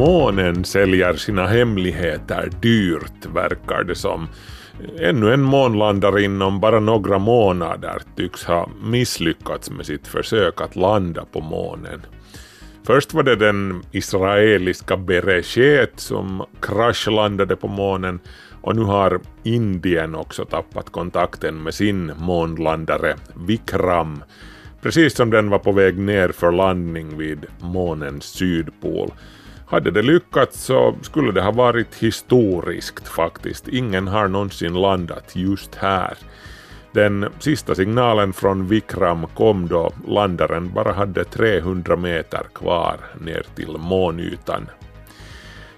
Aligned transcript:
Månen 0.00 0.64
säljer 0.64 1.14
sina 1.14 1.46
hemligheter 1.46 2.50
dyrt, 2.62 3.26
verkar 3.34 3.84
det 3.84 3.94
som. 3.94 4.28
Ännu 5.00 5.32
en 5.32 5.42
månlandare 5.42 6.22
inom 6.22 6.60
bara 6.60 6.80
några 6.80 7.18
månader 7.18 8.02
tycks 8.16 8.44
ha 8.44 8.68
misslyckats 8.82 9.70
med 9.70 9.86
sitt 9.86 10.06
försök 10.06 10.60
att 10.60 10.76
landa 10.76 11.24
på 11.24 11.40
månen. 11.40 12.00
Först 12.86 13.14
var 13.14 13.22
det 13.22 13.36
den 13.36 13.82
israeliska 13.92 14.96
Bereshet 14.96 15.92
som 15.96 16.44
kraschlandade 16.62 17.56
på 17.56 17.68
månen 17.68 18.20
och 18.62 18.76
nu 18.76 18.82
har 18.82 19.20
Indien 19.42 20.14
också 20.14 20.44
tappat 20.44 20.92
kontakten 20.92 21.62
med 21.62 21.74
sin 21.74 22.12
månlandare 22.18 23.16
Vikram, 23.46 24.22
precis 24.82 25.16
som 25.16 25.30
den 25.30 25.50
var 25.50 25.58
på 25.58 25.72
väg 25.72 25.98
ner 25.98 26.28
för 26.28 26.52
landning 26.52 27.18
vid 27.18 27.46
månens 27.58 28.24
sydpol. 28.24 29.12
Hade 29.70 29.90
det 29.90 30.02
lyckats 30.02 30.64
så 30.64 30.96
skulle 31.02 31.32
det 31.32 31.42
ha 31.42 31.50
varit 31.50 31.94
historiskt 31.94 33.08
faktiskt. 33.08 33.68
Ingen 33.68 34.08
har 34.08 34.28
någonsin 34.28 34.74
landat 34.74 35.36
just 35.36 35.74
här. 35.74 36.14
Den 36.92 37.26
sista 37.38 37.74
signalen 37.74 38.32
från 38.32 38.68
Vikram 38.68 39.26
kom 39.26 39.68
då 39.68 39.92
landaren 40.06 40.72
bara 40.72 40.92
hade 40.92 41.24
300 41.24 41.96
meter 41.96 42.46
kvar 42.54 42.96
ner 43.20 43.46
till 43.54 43.76
månytan. 43.78 44.66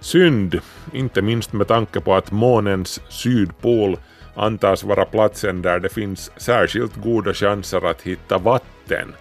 Synd, 0.00 0.60
inte 0.92 1.22
minst 1.22 1.52
med 1.52 1.68
tanke 1.68 2.00
på 2.00 2.14
att 2.14 2.30
månens 2.30 3.00
sydpol 3.08 3.96
antas 4.34 4.84
vara 4.84 5.04
platsen 5.04 5.62
där 5.62 5.78
det 5.78 5.88
finns 5.88 6.30
särskilt 6.36 6.96
goda 6.96 7.34
chanser 7.34 7.86
att 7.90 8.02
hitta 8.02 8.38
vatten 8.38 9.14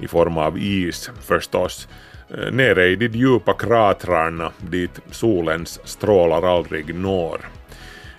i 0.00 0.08
form 0.08 0.38
av 0.38 0.58
is 0.58 1.10
förstås, 1.20 1.88
Eh, 2.30 2.52
nere 2.52 2.86
i 2.86 2.96
de 2.96 3.08
djupa 3.08 3.52
kratrarna 3.52 4.52
dit 4.58 5.00
solens 5.10 5.80
strålar 5.84 6.42
aldrig 6.42 6.94
når. 6.94 7.40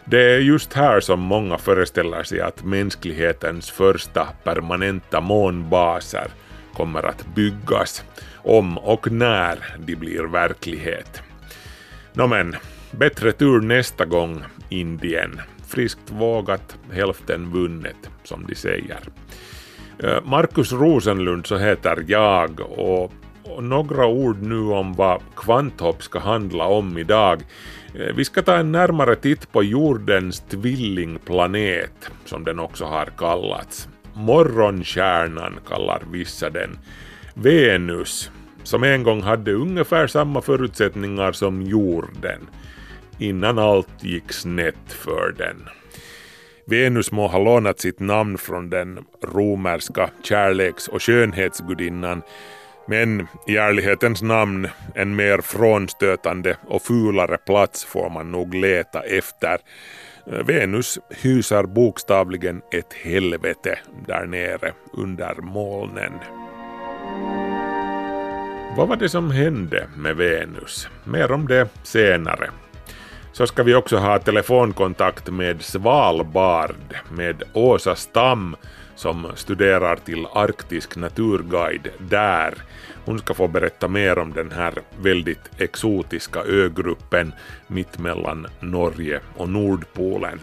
Det 0.06 0.36
är 0.36 0.40
just 0.40 0.74
här 0.74 1.00
som 1.00 1.20
många 1.20 1.58
föreställer 1.58 2.24
sig 2.24 2.42
att 2.42 2.64
mänsklighetens 2.64 3.72
första 3.72 4.28
permanenta 4.44 5.22
månbaser 5.22 6.28
kommer 6.74 7.04
att 7.04 7.26
byggas, 7.36 8.04
om 8.36 8.78
och 8.78 9.12
när 9.12 9.76
de 9.78 9.96
blir 9.96 10.24
verklighet. 10.24 11.22
Nå 12.14 12.28
men, 12.28 12.56
bättre 12.92 13.32
tur 13.32 13.62
nästa 13.62 14.06
gång, 14.06 14.44
Indien. 14.70 15.42
Friskt 15.68 16.12
vågat, 16.12 16.78
hälften 16.92 17.52
vunnet, 17.52 18.10
som 18.24 18.46
de 18.48 18.56
säger. 18.56 19.00
Eh, 20.04 20.22
Markus 20.24 20.72
Rosenlund 20.72 21.46
så 21.46 21.58
heter 21.58 22.04
jag 22.08 22.60
och 22.60 23.12
några 23.62 24.08
ord 24.08 24.42
nu 24.42 24.60
om 24.60 24.94
vad 24.94 25.22
kvanthopp 25.36 26.04
ska 26.04 26.20
handla 26.20 26.66
om 26.66 26.98
idag. 26.98 27.42
Eh, 27.94 28.16
vi 28.16 28.26
ska 28.26 28.42
ta 28.42 28.56
en 28.56 28.72
närmare 28.72 29.16
titt 29.16 29.52
på 29.52 29.64
jordens 29.64 30.40
tvillingplanet, 30.40 32.10
som 32.26 32.44
den 32.44 32.60
också 32.60 32.86
har 32.86 33.06
kallats. 33.06 33.88
Morgonkärnan 34.14 35.60
kallar 35.68 36.02
vissa 36.12 36.50
den. 36.50 36.80
Venus, 37.34 38.32
som 38.64 38.84
en 38.84 39.04
gång 39.04 39.22
hade 39.22 39.54
ungefär 39.54 40.08
samma 40.08 40.42
förutsättningar 40.42 41.32
som 41.32 41.62
jorden, 41.62 42.48
innan 43.20 43.60
allt 43.60 44.04
gick 44.04 44.32
snett 44.32 44.94
för 44.94 45.36
den. 45.38 45.70
Venus 46.68 47.12
må 47.12 47.28
ha 47.28 47.40
lånat 47.40 47.80
sitt 47.80 48.00
namn 48.00 48.38
från 48.38 48.70
den 48.70 49.00
romerska 49.24 50.10
kärleks 50.24 50.88
och 50.88 51.04
skönhetsgudinnan, 51.04 52.22
men 52.88 53.28
i 53.48 53.58
ärlighetens 53.58 54.22
namn 54.22 54.68
en 54.96 55.16
mer 55.16 55.42
frånstötande 55.42 56.58
och 56.68 56.82
fulare 56.82 57.38
plats 57.38 57.86
får 57.86 58.10
man 58.10 58.32
nog 58.32 58.54
leta 58.54 59.02
efter. 59.02 59.58
Venus 60.26 61.00
hyser 61.10 61.64
bokstavligen 61.64 62.62
ett 62.72 62.94
helvete 62.94 63.80
där 64.08 64.26
nere 64.26 64.74
under 64.94 65.36
molnen. 65.36 66.14
Vad 68.78 68.88
var 68.88 68.96
det 68.96 69.10
som 69.10 69.32
hände 69.32 69.88
med 69.98 70.16
Venus? 70.16 70.88
Mer 71.04 71.32
om 71.32 71.48
det 71.48 71.70
senare. 71.84 72.50
Så 73.32 73.48
ska 73.48 73.64
vi 73.64 73.76
också 73.76 73.98
ha 73.98 74.20
telefonkontakt 74.20 75.30
med 75.30 75.62
Svalbard 75.62 76.96
med 77.12 77.44
Åsa 77.54 77.96
Stam 77.96 78.56
som 78.96 79.32
studerar 79.36 79.96
till 79.96 80.26
arktisk 80.34 80.96
naturguide 80.96 81.88
där. 81.98 82.54
Hon 83.06 83.20
ska 83.20 83.34
få 83.34 83.48
berätta 83.48 83.88
mer 83.88 84.20
om 84.20 84.34
den 84.34 84.52
här 84.52 84.74
väldigt 85.02 85.50
exotiska 85.58 86.40
ögruppen 86.40 87.34
mitt 87.68 88.00
mellan 88.00 88.48
Norge 88.60 89.20
och 89.38 89.50
Nordpolen. 89.50 90.40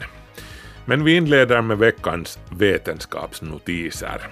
Men 0.85 1.05
vi 1.05 1.17
inleder 1.17 1.63
med 1.63 1.79
veckans 1.79 2.39
vetenskapsnotiser. 2.51 4.29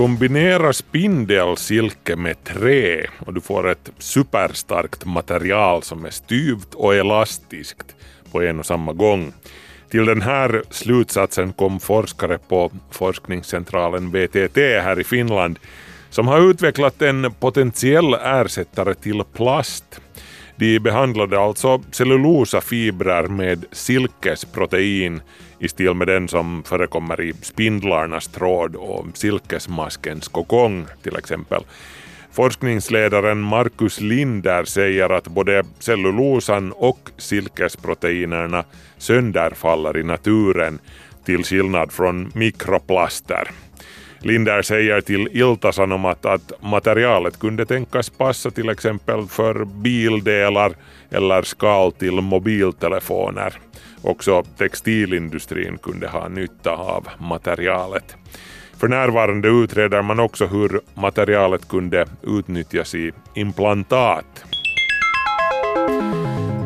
Kombinera 0.00 0.72
spindelsilke 0.72 2.16
med 2.16 2.44
trä 2.44 3.06
och 3.18 3.34
du 3.34 3.40
får 3.40 3.68
ett 3.68 3.90
superstarkt 3.98 5.04
material 5.04 5.82
som 5.82 6.04
är 6.04 6.10
styvt 6.10 6.74
och 6.74 6.94
elastiskt 6.94 7.96
på 8.32 8.42
en 8.42 8.58
och 8.58 8.66
samma 8.66 8.92
gång. 8.92 9.32
Till 9.90 10.04
den 10.04 10.22
här 10.22 10.62
slutsatsen 10.70 11.52
kom 11.52 11.80
forskare 11.80 12.38
på 12.48 12.70
forskningscentralen 12.90 14.10
VTT 14.10 14.56
här 14.56 15.00
i 15.00 15.04
Finland 15.04 15.58
som 16.10 16.28
har 16.28 16.50
utvecklat 16.50 17.02
en 17.02 17.32
potentiell 17.40 18.14
ersättare 18.14 18.94
till 18.94 19.22
plast. 19.32 20.00
De 20.60 20.78
behandlade 20.78 21.40
alltså 21.40 21.82
cellulosafibrer 21.90 23.28
med 23.28 23.64
silkesprotein 23.72 25.20
i 25.58 25.68
stil 25.68 25.94
med 25.94 26.06
den 26.06 26.28
som 26.28 26.62
förekommer 26.62 27.20
i 27.20 27.32
spindlarnas 27.42 28.28
tråd 28.28 28.76
och 28.76 29.06
silkesmaskens 29.14 30.28
kokong 30.28 30.86
till 31.02 31.16
exempel. 31.16 31.62
Forskningsledaren 32.32 33.40
Markus 33.40 34.00
Linder 34.00 34.64
säger 34.64 35.10
att 35.10 35.28
både 35.28 35.64
cellulosan 35.78 36.72
och 36.72 37.10
silkesproteinerna 37.16 38.64
sönderfaller 38.98 39.98
i 39.98 40.02
naturen 40.02 40.78
till 41.24 41.44
skillnad 41.44 41.92
från 41.92 42.32
mikroplaster. 42.34 43.50
Linder 44.22 44.62
säger 44.62 45.00
till 45.00 45.28
Ilta-Sanomat 45.32 46.26
att 46.26 46.52
materialet 46.62 47.38
kunde 47.38 47.66
tänkas 47.66 48.10
passa 48.10 48.50
till 48.50 48.68
exempel 48.68 49.26
för 49.26 49.64
bildelar 49.64 50.72
eller 51.10 51.42
skal 51.42 51.92
till 51.92 52.20
mobiltelefoner. 52.20 53.54
Också 54.02 54.42
textilindustrin 54.42 55.78
kunde 55.78 56.08
ha 56.08 56.28
nytta 56.28 56.70
av 56.70 57.08
materialet. 57.18 58.16
För 58.80 58.88
närvarande 58.88 59.48
utreder 59.48 60.02
man 60.02 60.20
också 60.20 60.46
hur 60.46 60.80
materialet 60.94 61.68
kunde 61.68 62.06
utnyttjas 62.22 62.94
i 62.94 63.12
implantat. 63.34 64.44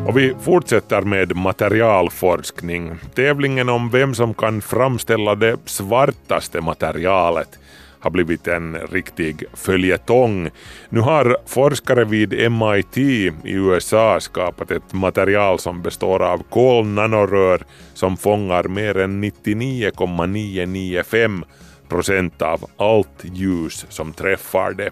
Och 0.05 0.17
vi 0.17 0.33
fortsätter 0.41 1.01
med 1.01 1.35
materialforskning. 1.35 2.95
Tävlingen 3.15 3.69
om 3.69 3.89
vem 3.89 4.15
som 4.15 4.33
kan 4.33 4.61
framställa 4.61 5.35
det 5.35 5.57
svartaste 5.65 6.61
materialet 6.61 7.59
har 7.99 8.11
blivit 8.11 8.47
en 8.47 8.77
riktig 8.77 9.43
följetong. 9.53 10.49
Nu 10.89 10.99
har 10.99 11.37
forskare 11.45 12.05
vid 12.05 12.51
MIT 12.51 12.97
i 12.97 13.31
USA 13.43 14.19
skapat 14.19 14.71
ett 14.71 14.93
material 14.93 15.59
som 15.59 15.81
består 15.81 16.23
av 16.23 16.43
kolnanorör 16.49 17.61
som 17.93 18.17
fångar 18.17 18.63
mer 18.63 18.97
än 18.97 19.21
99,995 19.21 21.45
procent 21.89 22.41
av 22.41 22.65
allt 22.77 23.23
ljus 23.23 23.85
som 23.89 24.13
träffar 24.13 24.73
det. 24.73 24.89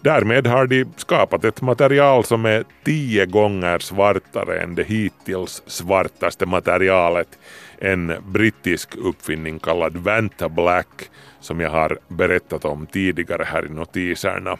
Därmed 0.00 0.46
har 0.46 0.66
de 0.66 0.84
skapat 0.96 1.44
ett 1.44 1.62
material 1.62 2.24
som 2.24 2.44
är 2.44 2.64
tio 2.84 3.26
gånger 3.26 3.78
svartare 3.78 4.60
än 4.60 4.74
det 4.74 4.84
hittills 4.84 5.62
svartaste 5.66 6.46
materialet, 6.46 7.38
en 7.78 8.12
brittisk 8.26 8.96
uppfinning 8.96 9.58
kallad 9.58 9.96
Vanta 9.96 10.48
Black 10.48 11.10
som 11.40 11.60
jag 11.60 11.70
har 11.70 11.98
berättat 12.08 12.64
om 12.64 12.86
tidigare 12.86 13.44
här 13.44 13.66
i 13.66 13.68
notiserna. 13.68 14.56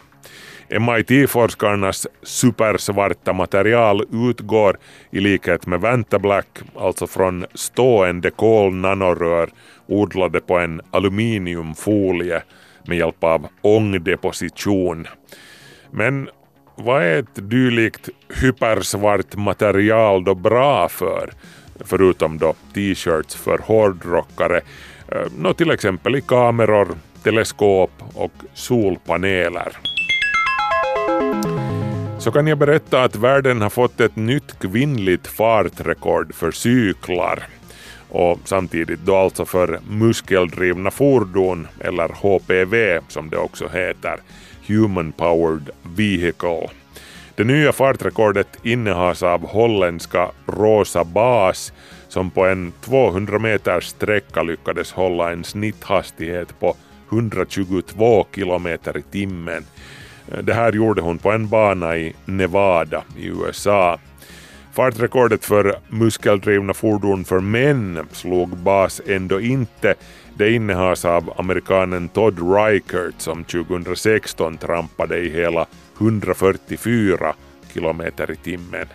MIT-forskarnas 0.71 2.07
supersvarta 2.23 3.33
material 3.33 4.07
utgår 4.13 4.79
i 5.11 5.21
likhet 5.21 5.67
med 5.67 5.81
Vanta 5.81 6.19
Black 6.19 6.59
alltså 6.77 7.07
från 7.07 7.47
stående 7.55 8.31
kolnanorör 8.31 9.51
odlade 9.87 10.41
på 10.41 10.59
en 10.59 10.81
aluminiumfolie 10.91 12.43
med 12.89 12.99
hjälp 12.99 13.25
av 13.25 13.47
ångdeposition. 13.63 15.07
Men 15.91 16.29
vad 16.75 17.03
är 17.03 17.19
ett 17.19 17.51
dylikt 17.51 18.09
hypersvart 18.41 19.37
material 19.37 20.25
då 20.25 20.35
bra 20.35 20.89
för? 20.89 21.31
Förutom 21.81 22.39
då 22.39 22.55
t-shirts 22.75 23.35
för 23.35 23.59
hårdrockare. 23.59 24.61
Eh, 25.09 25.27
nå, 25.39 25.55
till 25.55 25.71
exempel 25.71 26.17
i 26.17 26.21
kameror, 26.21 26.89
teleskop 27.23 27.93
och 28.15 28.33
solpaneler. 28.55 29.79
Så 32.19 32.31
kan 32.33 32.47
jag 32.47 32.59
berätta 32.59 33.03
att 33.03 33.17
världen 33.17 33.61
har 33.61 33.71
fått 33.71 34.01
ett 34.01 34.17
nytt 34.17 34.59
kvinnligt 34.59 35.27
fartrekord 35.27 36.35
för 36.35 36.51
cyklar 36.51 37.58
och 38.09 38.39
samtidigt 38.45 39.01
då 39.01 39.17
alltså 39.17 39.45
för 39.45 39.81
muskeldrivna 39.89 40.91
fordon 40.91 41.69
eller 41.81 42.09
HPV 42.09 43.01
som 43.09 43.31
det 43.31 43.37
också 43.37 43.69
heter, 43.69 44.17
Human 44.67 45.13
Powered 45.13 45.71
Vehicle. 45.83 46.69
Det 47.35 47.45
nya 47.45 47.73
fartrekordet 47.73 48.59
innehas 48.63 49.23
av 49.23 49.49
holländska 49.49 50.31
Rosa 50.47 51.05
Bas 51.05 51.73
som 52.09 52.31
på 52.31 52.47
en 52.47 52.73
200 52.81 53.39
meters 53.39 53.85
sträcka 53.85 54.43
lyckades 54.43 54.93
hålla 54.93 55.33
en 55.33 55.45
snitthastighet 55.45 56.61
på 56.61 56.77
122 57.13 58.27
kilometer 58.35 58.97
i 58.97 59.03
timmen. 59.03 59.65
Det 60.43 60.55
här 60.55 60.73
gjorde 60.73 61.01
hon 61.01 61.19
på 61.19 61.31
en 61.31 61.49
bana 61.49 61.97
i 61.97 62.15
Nevada 62.25 63.03
i 63.19 63.27
USA. 63.27 63.99
Fartrekordet 64.79 65.45
för 65.45 65.79
muskeldrivna 65.89 66.75
fordon 66.75 67.25
för 67.25 67.41
män 67.41 68.09
slog 68.13 68.57
Bas 68.57 69.01
ändå 69.07 69.41
inte. 69.41 69.95
Det 70.37 70.53
innehas 70.53 71.05
av 71.05 71.33
amerikanen 71.37 72.09
Todd 72.09 72.55
Reichert 72.55 73.15
som 73.19 73.45
2016 73.45 74.57
trampade 74.57 75.19
i 75.19 75.31
hela 75.31 75.67
144 76.01 77.35
kilometer 77.75 78.31
i 78.31 78.37
timmen. 78.37 78.87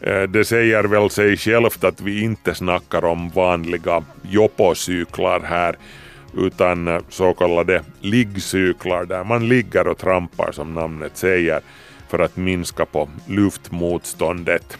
Eh, 0.00 0.22
det 0.22 0.44
säger 0.44 0.84
väl 0.84 1.10
sig 1.10 1.36
självt 1.36 1.84
att 1.84 2.00
vi 2.00 2.22
inte 2.22 2.54
snackar 2.54 3.04
om 3.04 3.30
vanliga 3.30 4.04
joppocyklar 4.22 5.40
här 5.40 5.76
utan 6.36 6.88
eh, 6.88 7.00
så 7.08 7.34
kallade 7.34 7.82
liggcyklar 8.00 9.04
där 9.04 9.24
man 9.24 9.48
ligger 9.48 9.88
och 9.88 9.98
trampar 9.98 10.52
som 10.52 10.74
namnet 10.74 11.16
säger 11.16 11.60
för 12.10 12.18
att 12.18 12.36
minska 12.36 12.86
på 12.86 13.08
luftmotståndet. 13.26 14.78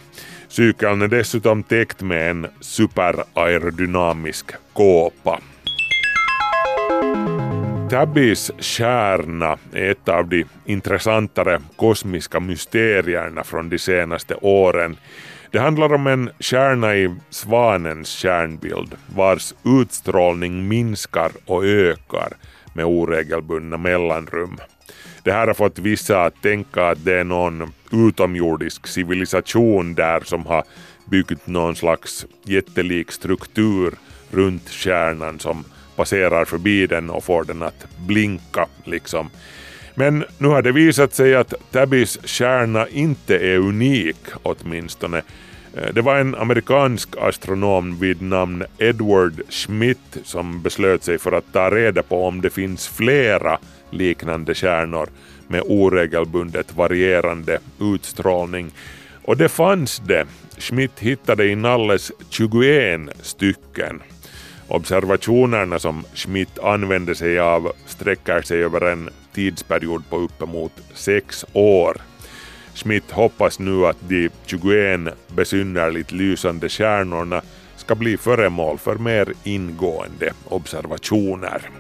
Cykeln 0.49 1.03
är 1.03 1.09
dessutom 1.09 1.63
täckt 1.63 2.03
med 2.03 2.31
en 2.31 2.47
superaerodynamisk 2.61 4.51
kåpa. 4.73 5.41
Tabbys 7.91 8.51
stjärna 8.59 9.59
är 9.73 9.91
ett 9.91 10.09
av 10.09 10.29
de 10.29 10.45
intressantare 10.65 11.61
kosmiska 11.77 12.41
mysterierna 12.41 13.45
från 13.45 13.69
de 13.69 13.79
senaste 13.79 14.35
åren. 14.35 14.97
Det 15.51 15.59
handlar 15.59 15.95
om 15.95 16.07
en 16.07 16.31
stjärna 16.41 16.97
i 16.97 17.15
Svanens 17.31 18.09
stjärnbild 18.09 18.95
vars 19.15 19.55
utstrålning 19.65 20.69
minskar 20.69 21.31
och 21.47 21.65
ökar 21.65 22.33
med 22.75 22.85
oregelbundna 22.85 23.77
mellanrum. 23.77 24.57
Det 25.23 25.33
här 25.33 25.47
har 25.47 25.55
fått 25.55 25.79
vissa 25.79 26.25
att 26.25 26.43
tänka 26.43 26.89
att 26.89 27.05
det 27.05 27.15
är 27.15 27.25
någon 27.25 27.73
utomjordisk 27.93 28.87
civilisation 28.87 29.95
där 29.95 30.21
som 30.21 30.47
har 30.47 30.65
byggt 31.05 31.47
någon 31.47 31.77
slags 31.77 32.27
jättelik 32.43 33.13
struktur 33.13 33.95
runt 34.31 34.71
stjärnan 34.71 35.39
som 35.39 35.65
passerar 35.97 36.45
förbi 36.45 36.87
den 36.87 37.11
och 37.11 37.25
får 37.25 37.45
den 37.45 37.63
att 37.63 37.87
blinka 38.07 38.67
liksom. 38.85 39.31
Men 39.95 40.25
nu 40.39 40.49
har 40.49 40.63
det 40.63 40.73
visat 40.73 41.15
sig 41.15 41.35
att 41.35 41.55
Tabbys 41.71 42.19
stjärna 42.25 42.89
inte 42.89 43.37
är 43.37 43.57
unik 43.57 44.17
åtminstone. 44.43 45.23
Eh, 45.77 45.95
det 45.95 46.03
var 46.03 46.17
en 46.17 46.35
amerikansk 46.35 47.17
astronom 47.17 47.99
vid 47.99 48.23
namn 48.23 48.65
Edward 48.79 49.43
Schmidt 49.49 50.19
som 50.25 50.63
beslöt 50.63 51.05
sig 51.05 51.19
för 51.19 51.33
att 51.33 51.53
ta 51.53 51.71
reda 51.71 52.03
på 52.03 52.27
om 52.27 52.41
det 52.41 52.51
finns 52.51 52.89
flera 52.89 53.59
liknande 53.91 54.55
stjärnor 54.55 55.09
med 55.49 55.63
oregelbundet 55.67 56.77
varierande 56.77 57.59
utstrålning. 57.81 58.71
Och 59.25 59.37
det 59.37 59.49
fanns 59.49 60.03
det. 60.07 60.27
Schmidt 60.59 60.99
hittade 61.01 61.47
i 61.47 61.57
Nalles 61.57 62.13
21 62.31 63.01
stycken. 63.21 64.03
Observationerna 64.69 65.79
som 65.79 66.05
Schmidt 66.15 66.59
använde 66.59 67.15
sig 67.15 67.39
av 67.39 67.73
sträcker 67.87 68.43
sig 68.43 68.65
över 68.65 68.93
en 68.93 69.11
tidsperiod 69.35 70.03
på 70.11 70.17
uppemot 70.17 70.73
sex 70.95 71.45
år. 71.53 71.97
Schmidt 72.75 73.11
hoppas 73.11 73.59
nu 73.59 73.87
att 73.87 74.09
de 74.09 74.31
21 74.47 75.01
besynnerligt 75.29 76.13
lysande 76.13 76.69
stjärnorna 76.69 77.43
ska 77.77 77.95
bli 77.95 78.17
föremål 78.17 78.79
för 78.79 78.95
mer 78.95 79.33
ingående 79.45 80.33
observationer. 80.49 81.71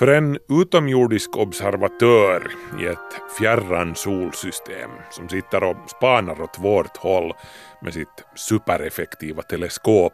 För 0.00 0.06
en 0.08 0.38
utomjordisk 0.48 1.36
observatör 1.36 2.50
i 2.80 2.86
ett 2.86 3.38
fjärran 3.38 3.94
solsystem 3.94 4.90
som 5.10 5.28
sitter 5.28 5.64
och 5.64 5.76
spanar 5.90 6.40
åt 6.40 6.58
vårt 6.58 6.96
håll 6.96 7.32
med 7.82 7.94
sitt 7.94 8.24
supereffektiva 8.34 9.42
teleskop 9.42 10.12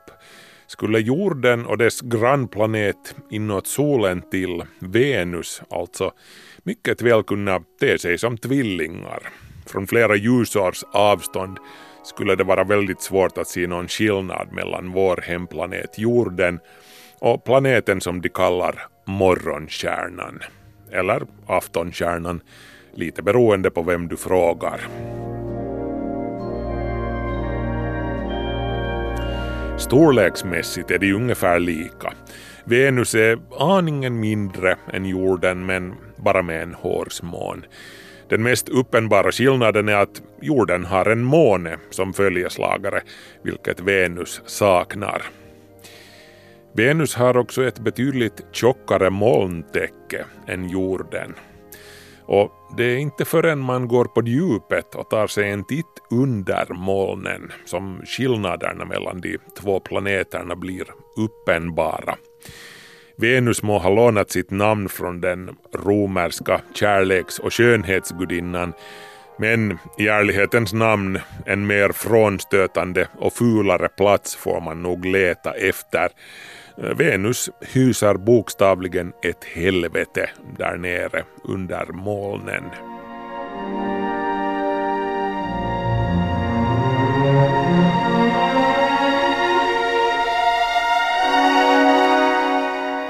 skulle 0.66 0.98
jorden 0.98 1.66
och 1.66 1.78
dess 1.78 2.00
grannplanet 2.00 3.14
inåt 3.30 3.66
solen 3.66 4.22
till 4.30 4.62
Venus 4.78 5.62
alltså 5.70 6.12
mycket 6.62 7.02
väl 7.02 7.22
kunna 7.22 7.60
te 7.80 7.98
sig 7.98 8.18
som 8.18 8.38
tvillingar. 8.38 9.22
Från 9.66 9.86
flera 9.86 10.16
ljusårs 10.16 10.84
avstånd 10.92 11.58
skulle 12.04 12.34
det 12.36 12.44
vara 12.44 12.64
väldigt 12.64 13.02
svårt 13.02 13.38
att 13.38 13.48
se 13.48 13.66
någon 13.66 13.88
skillnad 13.88 14.52
mellan 14.52 14.92
vår 14.92 15.20
hemplanet 15.26 15.98
jorden 15.98 16.58
och 17.18 17.44
planeten 17.44 18.00
som 18.00 18.20
de 18.20 18.28
kallar 18.28 18.88
morgonstjärnan. 19.06 20.40
Eller 20.92 21.22
aftonstjärnan, 21.46 22.40
lite 22.94 23.22
beroende 23.22 23.70
på 23.70 23.82
vem 23.82 24.08
du 24.08 24.16
frågar. 24.16 24.80
Storleksmässigt 29.78 30.90
är 30.90 30.98
de 30.98 31.12
ungefär 31.12 31.58
lika. 31.58 32.12
Venus 32.64 33.14
är 33.14 33.38
aningen 33.58 34.20
mindre 34.20 34.76
än 34.92 35.06
jorden 35.06 35.66
men 35.66 35.94
bara 36.16 36.42
med 36.42 36.62
en 36.62 36.74
hårsmån. 36.74 37.64
Den 38.28 38.42
mest 38.42 38.68
uppenbara 38.68 39.32
skillnaden 39.32 39.88
är 39.88 39.94
att 39.96 40.22
jorden 40.40 40.84
har 40.84 41.06
en 41.06 41.22
måne 41.22 41.76
som 41.90 42.12
följeslagare, 42.12 43.00
vilket 43.42 43.80
Venus 43.80 44.42
saknar. 44.46 45.22
Venus 46.76 47.14
har 47.14 47.36
också 47.36 47.64
ett 47.64 47.78
betydligt 47.78 48.46
tjockare 48.52 49.10
molntäcke 49.10 50.24
än 50.46 50.68
jorden. 50.68 51.34
Och 52.22 52.52
det 52.76 52.84
är 52.84 52.96
inte 52.96 53.24
förrän 53.24 53.58
man 53.58 53.88
går 53.88 54.04
på 54.04 54.22
djupet 54.22 54.94
och 54.94 55.10
tar 55.10 55.26
sig 55.26 55.50
en 55.50 55.64
titt 55.64 55.86
under 56.10 56.74
molnen 56.74 57.52
som 57.64 58.02
skillnaderna 58.04 58.84
mellan 58.84 59.20
de 59.20 59.38
två 59.58 59.80
planeterna 59.80 60.56
blir 60.56 60.84
uppenbara. 61.16 62.16
Venus 63.16 63.62
må 63.62 63.78
ha 63.78 63.90
lånat 63.90 64.30
sitt 64.30 64.50
namn 64.50 64.88
från 64.88 65.20
den 65.20 65.50
romerska 65.74 66.60
kärleks 66.74 67.38
och 67.38 67.54
skönhetsgudinnan 67.54 68.72
men 69.38 69.78
i 69.98 70.08
ärlighetens 70.08 70.72
namn, 70.72 71.18
en 71.46 71.66
mer 71.66 71.92
frånstötande 71.92 73.08
och 73.18 73.32
fulare 73.32 73.88
plats 73.88 74.36
får 74.36 74.60
man 74.60 74.82
nog 74.82 75.04
leta 75.04 75.52
efter. 75.52 76.08
Venus 76.76 77.50
hyser 77.60 78.14
bokstavligen 78.14 79.12
ett 79.22 79.44
helvete 79.44 80.30
där 80.58 80.76
nere 80.76 81.24
under 81.44 81.86
molnen. 81.86 82.64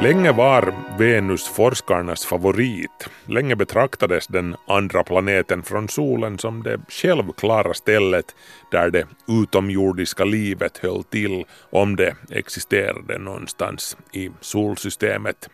Länge 0.00 0.32
var 0.32 0.74
Venus 0.98 1.48
forskarnas 1.48 2.26
favorit. 2.26 3.08
Länge 3.24 3.56
betraktades 3.56 4.26
den 4.26 4.56
andra 4.66 5.04
planeten 5.04 5.62
från 5.62 5.88
solen 5.88 6.38
som 6.38 6.62
det 6.62 6.80
självklara 6.88 7.74
stället 7.74 8.34
där 8.70 8.90
det 8.90 9.06
utomjordiska 9.28 10.24
livet 10.24 10.78
höll 10.78 11.04
till 11.04 11.44
om 11.70 11.96
det 11.96 12.16
existerade 12.30 13.18
någonstans 13.18 13.96
i 14.12 14.30
solsystemet. 14.40 15.48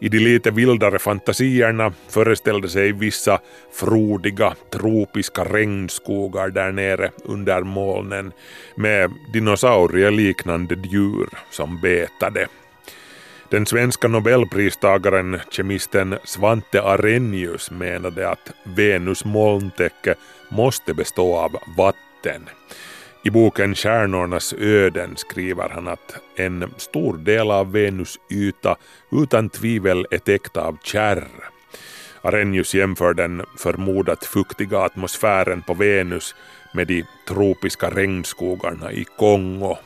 I 0.00 0.08
de 0.08 0.18
lite 0.18 0.50
vildare 0.50 0.98
fantasierna 0.98 1.92
föreställde 2.08 2.68
sig 2.68 2.92
vissa 2.92 3.40
frodiga 3.72 4.54
tropiska 4.72 5.44
regnskogar 5.44 6.48
där 6.48 6.72
nere 6.72 7.10
under 7.24 7.62
molnen 7.62 8.32
med 8.76 9.10
dinosaurieliknande 9.32 10.74
djur 10.74 11.28
som 11.50 11.80
betade. 11.80 12.48
Den 13.50 13.66
svenska 13.66 14.08
nobelpristagaren 14.08 15.40
kemisten 15.50 16.18
Svante 16.24 16.82
Arrhenius 16.82 17.70
menade 17.70 18.28
att 18.28 18.52
Venus 18.62 19.24
molntäcke 19.24 20.14
måste 20.48 20.94
bestå 20.94 21.36
av 21.36 21.56
vatten. 21.76 22.48
I 23.24 23.30
boken 23.30 23.74
Stjärnornas 23.74 24.52
öden 24.58 25.16
skriver 25.16 25.68
han 25.68 25.88
att 25.88 26.16
en 26.36 26.70
stor 26.76 27.16
del 27.16 27.50
av 27.50 27.72
Venus 27.72 28.18
yta 28.30 28.76
utan 29.12 29.48
tvivel 29.48 30.06
är 30.10 30.18
täckt 30.18 30.56
av 30.56 30.78
kärr. 30.82 31.24
Arrhenius 32.22 32.74
jämför 32.74 33.14
den 33.14 33.42
förmodat 33.58 34.24
fuktiga 34.24 34.78
atmosfären 34.78 35.62
på 35.62 35.74
Venus 35.74 36.34
med 36.74 36.86
de 36.86 37.04
tropiska 37.28 37.90
regnskogarna 37.90 38.92
i 38.92 39.04
Kongo 39.18 39.76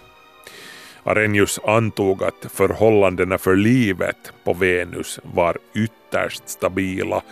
Arrhenius 1.04 1.60
antog 1.64 2.22
att 2.22 2.52
förhållandena 2.52 3.38
för 3.38 3.56
livet 3.56 4.32
på 4.44 4.54
Venus 4.54 5.20
var 5.22 5.58
ytterst 5.74 6.48
stabila 6.48 7.22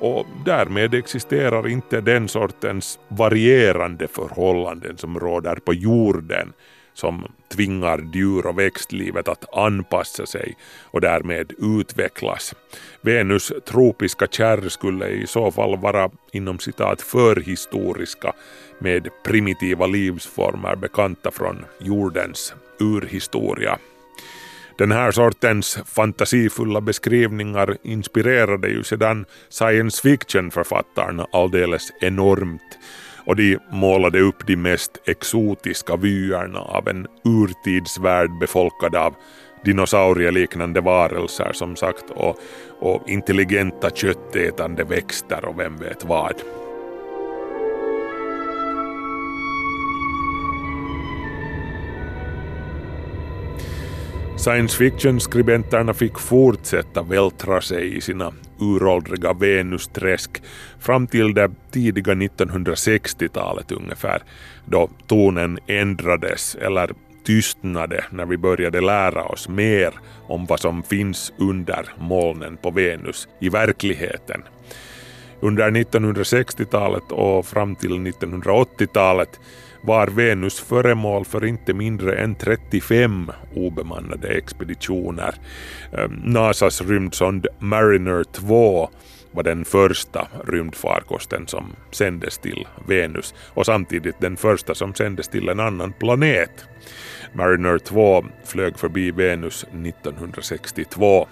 och 0.00 0.26
därmed 0.44 0.94
existerar 0.94 1.68
inte 1.68 2.00
den 2.00 2.28
sortens 2.28 2.98
varierande 3.08 4.08
förhållanden 4.08 4.98
som 4.98 5.20
råder 5.20 5.56
på 5.56 5.74
jorden 5.74 6.52
som 6.94 7.24
tvingar 7.48 8.08
djur 8.12 8.46
och 8.46 8.58
växtlivet 8.58 9.28
att 9.28 9.56
anpassa 9.56 10.26
sig 10.26 10.56
och 10.82 11.00
därmed 11.00 11.52
utvecklas. 11.58 12.54
Venus 13.00 13.52
tropiska 13.66 14.26
kärr 14.26 14.68
skulle 14.68 15.08
i 15.08 15.26
så 15.26 15.50
fall 15.50 15.76
vara 15.76 16.10
inom 16.32 16.58
citat 16.58 17.02
förhistoriska 17.02 18.32
med 18.78 19.08
primitiva 19.24 19.86
livsformer 19.86 20.76
bekanta 20.76 21.30
från 21.30 21.64
jordens 21.80 22.54
urhistoria. 22.80 23.78
Den 24.78 24.92
här 24.92 25.10
sortens 25.10 25.78
fantasifulla 25.86 26.80
beskrivningar 26.80 27.76
inspirerade 27.82 28.68
ju 28.68 28.82
sedan 28.82 29.24
science 29.48 30.02
fiction-författarna 30.02 31.26
alldeles 31.32 31.92
enormt 32.00 32.78
och 33.26 33.36
de 33.36 33.58
målade 33.70 34.20
upp 34.20 34.46
de 34.46 34.56
mest 34.56 34.90
exotiska 35.04 35.96
vyerna 35.96 36.58
av 36.58 36.88
en 36.88 37.06
urtidsvärld 37.24 38.38
befolkad 38.38 38.96
av 38.96 39.14
dinosaurieliknande 39.64 40.80
varelser 40.80 41.52
som 41.52 41.76
sagt 41.76 42.10
och, 42.10 42.38
och 42.80 43.08
intelligenta 43.08 43.90
köttätande 43.90 44.84
växter 44.84 45.44
och 45.44 45.60
vem 45.60 45.76
vet 45.76 46.04
vad. 46.04 46.34
Science 54.36 54.76
fiction-skribenterna 54.76 55.94
fick 55.94 56.18
fortsätta 56.18 57.02
vältra 57.02 57.60
sig 57.60 57.96
i 57.96 58.00
sina 58.00 58.32
uråldriga 58.60 59.32
Venusträsk 59.32 60.42
fram 60.80 61.06
till 61.06 61.34
det 61.34 61.50
tidiga 61.70 62.14
1960-talet 62.14 63.72
ungefär, 63.72 64.22
då 64.64 64.90
tonen 65.06 65.58
ändrades 65.66 66.54
eller 66.54 66.90
tystnade 67.24 68.04
när 68.10 68.26
vi 68.26 68.36
började 68.36 68.80
lära 68.80 69.24
oss 69.24 69.48
mer 69.48 69.94
om 70.28 70.46
vad 70.46 70.60
som 70.60 70.82
finns 70.82 71.32
under 71.38 71.88
molnen 71.98 72.56
på 72.56 72.70
Venus 72.70 73.28
i 73.40 73.48
verkligheten. 73.48 74.42
Under 75.40 75.70
1960-talet 75.70 77.12
och 77.12 77.46
fram 77.46 77.76
till 77.76 77.92
1980-talet 77.92 79.40
var 79.86 80.06
Venus 80.06 80.60
föremål 80.60 81.24
för 81.24 81.44
inte 81.44 81.74
mindre 81.74 82.14
än 82.18 82.34
35 82.34 83.30
obemannade 83.54 84.28
expeditioner. 84.28 85.34
Ehm, 85.92 86.12
Nasas 86.24 86.82
rymdsond 86.82 87.46
Mariner 87.58 88.24
2 88.24 88.90
var 89.30 89.42
den 89.42 89.64
första 89.64 90.28
rymdfarkosten 90.46 91.46
som 91.46 91.76
sändes 91.90 92.38
till 92.38 92.66
Venus 92.86 93.34
och 93.54 93.66
samtidigt 93.66 94.20
den 94.20 94.36
första 94.36 94.74
som 94.74 94.94
sändes 94.94 95.28
till 95.28 95.48
en 95.48 95.60
annan 95.60 95.92
planet. 95.92 96.64
Mariner 97.32 97.78
2 97.78 98.24
flög 98.44 98.78
förbi 98.78 99.10
Venus 99.10 99.64
1962. 99.64 101.28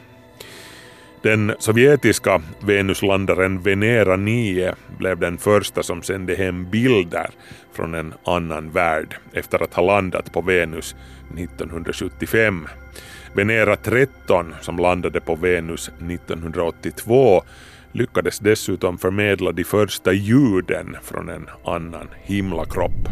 Den 1.24 1.52
sovjetiska 1.58 2.42
Venuslandaren 2.60 3.62
Venera 3.62 4.16
9 4.16 4.74
blev 4.98 5.18
den 5.18 5.38
första 5.38 5.82
som 5.82 6.02
sände 6.02 6.34
hem 6.34 6.70
bilder 6.70 7.30
från 7.72 7.94
en 7.94 8.14
annan 8.24 8.70
värld 8.70 9.16
efter 9.32 9.62
att 9.62 9.74
ha 9.74 9.82
landat 9.82 10.32
på 10.32 10.40
Venus 10.40 10.94
1975. 11.38 12.68
Venera 13.34 13.76
13 13.76 14.54
som 14.60 14.76
landade 14.76 15.20
på 15.20 15.34
Venus 15.34 15.88
1982 15.88 17.42
lyckades 17.92 18.38
dessutom 18.38 18.98
förmedla 18.98 19.52
de 19.52 19.64
första 19.64 20.12
ljuden 20.12 20.96
från 21.02 21.28
en 21.28 21.46
annan 21.64 22.08
himlakropp. 22.22 23.08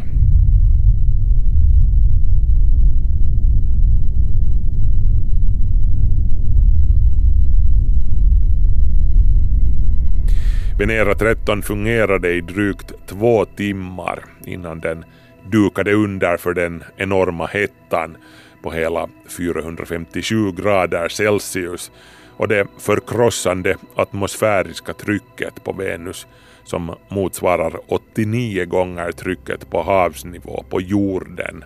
Venera 10.77 11.15
13 11.15 11.61
fungerade 11.61 12.33
i 12.33 12.41
drygt 12.41 13.07
två 13.07 13.45
timmar 13.45 14.25
innan 14.45 14.79
den 14.79 15.05
dukade 15.43 15.93
under 15.93 16.37
för 16.37 16.53
den 16.53 16.83
enorma 16.97 17.45
hettan 17.45 18.17
på 18.63 18.71
hela 18.71 19.09
457 19.37 20.51
grader 20.51 21.09
Celsius 21.09 21.91
och 22.37 22.47
det 22.47 22.67
förkrossande 22.79 23.75
atmosfäriska 23.95 24.93
trycket 24.93 25.63
på 25.63 25.71
Venus 25.71 26.27
som 26.63 26.95
motsvarar 27.09 27.73
89 27.87 28.65
gånger 28.65 29.11
trycket 29.11 29.69
på 29.69 29.81
havsnivå 29.81 30.63
på 30.69 30.81
jorden. 30.81 31.63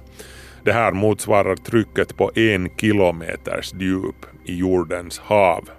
Det 0.63 0.73
här 0.73 0.91
motsvarar 0.91 1.55
trycket 1.55 2.17
på 2.17 2.31
en 2.35 2.69
kilometers 2.77 3.73
djup 3.73 4.25
i 4.45 4.55
jordens 4.55 5.19
hav. 5.19 5.69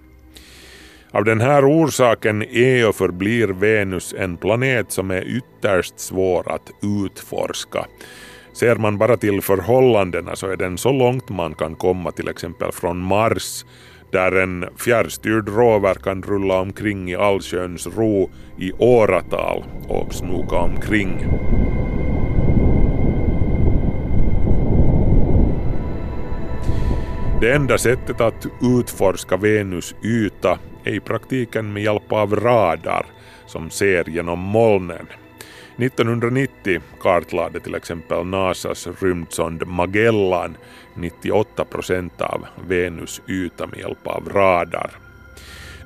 Av 1.13 1.25
den 1.25 1.41
här 1.41 1.65
orsaken 1.65 2.43
är 2.43 2.89
och 2.89 2.95
förblir 2.95 3.49
Venus 3.49 4.15
en 4.19 4.37
planet 4.37 4.93
som 4.93 5.11
är 5.11 5.23
ytterst 5.23 6.01
svår 6.01 6.53
att 6.53 6.71
utforska. 6.83 7.87
Ser 8.53 8.77
man 8.77 8.99
bara 8.99 9.17
till 9.17 9.43
förhållandena 9.43 10.37
så 10.37 10.47
är 10.47 10.57
den 10.57 10.79
så 10.79 10.93
långt 10.93 11.29
man 11.29 11.55
kan 11.55 11.75
komma 11.75 12.11
till 12.11 12.29
exempel 12.29 12.73
från 12.73 12.99
Mars 12.99 13.65
där 14.13 14.33
en 14.33 14.65
fjärrstyrd 14.77 15.49
rover 15.49 15.95
kan 15.95 16.23
rulla 16.23 16.61
omkring 16.61 17.11
i 17.11 17.17
allsköns 17.17 17.87
ro 17.87 18.31
i 18.59 18.73
åratal 18.73 19.65
och 19.89 20.15
snoka 20.15 20.57
omkring. 20.57 21.27
Det 27.41 27.53
enda 27.53 27.79
sättet 27.79 28.21
att 28.21 28.47
utforska 28.63 29.37
Venus 29.37 29.95
yta 30.05 30.59
är 30.89 30.95
i 30.95 31.01
praktiken 31.01 31.73
med 31.73 31.83
hjälp 31.83 32.13
av 32.13 32.37
radar 32.37 33.07
som 33.47 33.71
ser 33.71 34.09
genom 34.09 34.39
molnen. 34.39 35.07
1990 35.79 36.81
kartlade 37.01 37.61
till 37.61 37.75
exempel 37.75 38.27
Nasas 38.27 38.89
rymdsond 39.01 39.67
Magellan 39.67 40.57
98 40.95 41.65
procent 41.65 42.21
av 42.21 42.47
Venus 42.67 43.23
yta 43.29 43.67
med 43.67 43.79
hjälp 43.79 44.07
av 44.07 44.29
radar. 44.29 44.91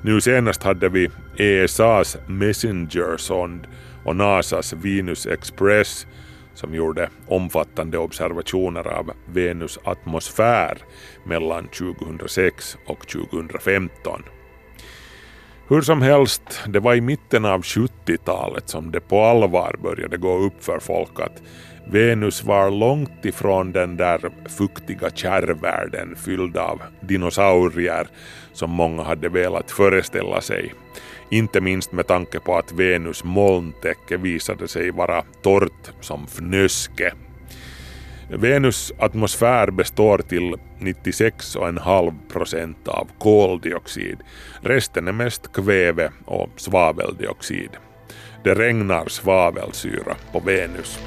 Nu 0.01 0.21
senast 0.21 0.63
hade 0.63 0.89
vi 0.89 1.09
ESAs 1.37 2.17
Messenger-sond 2.27 3.67
och 4.05 4.15
NASAs 4.15 4.73
Venus 4.73 5.27
Express 5.27 6.07
som 6.53 6.75
gjorde 6.75 7.09
omfattande 7.27 7.97
observationer 7.97 8.87
av 8.87 9.11
Venus 9.25 9.79
atmosfär 9.83 10.77
mellan 11.25 11.67
2006 11.67 12.77
och 12.85 13.07
2015. 13.07 14.23
Hur 15.67 15.81
som 15.81 16.01
helst, 16.01 16.61
det 16.67 16.79
var 16.79 16.95
i 16.95 17.01
mitten 17.01 17.45
av 17.45 17.61
70-talet 17.61 18.69
som 18.69 18.91
det 18.91 18.99
på 18.99 19.23
allvar 19.23 19.75
började 19.83 20.17
gå 20.17 20.37
upp 20.37 20.63
för 20.63 20.79
folk 20.79 21.19
att 21.19 21.41
Venus 21.87 22.43
var 22.43 22.71
långt 22.71 23.25
ifrån 23.25 23.71
den 23.71 23.97
där 23.97 24.31
fuktiga 24.57 25.09
kärrvärlden 25.09 26.15
fylld 26.15 26.57
av 26.57 26.81
dinosaurier 27.01 28.07
som 28.53 28.71
många 28.71 29.03
hade 29.03 29.29
velat 29.29 29.71
föreställa 29.71 30.41
sig. 30.41 30.73
Inte 31.29 31.61
minst 31.61 31.91
med 31.91 32.07
tanke 32.07 32.39
på 32.39 32.57
att 32.57 32.71
Venus 32.71 33.23
molntäcke 33.23 34.17
visade 34.17 34.67
sig 34.67 34.91
vara 34.91 35.23
torrt 35.41 35.91
som 36.01 36.27
fnöske. 36.27 37.13
Venus 38.35 38.93
atmosfär 38.97 39.71
består 39.71 40.17
till 40.17 40.55
96,5 40.79 42.13
procent 42.29 42.87
av 42.87 43.07
koldioxid. 43.17 44.17
Resten 44.61 45.07
är 45.07 45.11
mest 45.11 45.53
kväve 45.53 46.11
och 46.25 46.49
svaveldioxid. 46.55 47.69
Det 48.43 48.53
regnar 48.53 49.07
svavelsyra 49.07 50.15
på 50.31 50.39
Venus. 50.39 50.99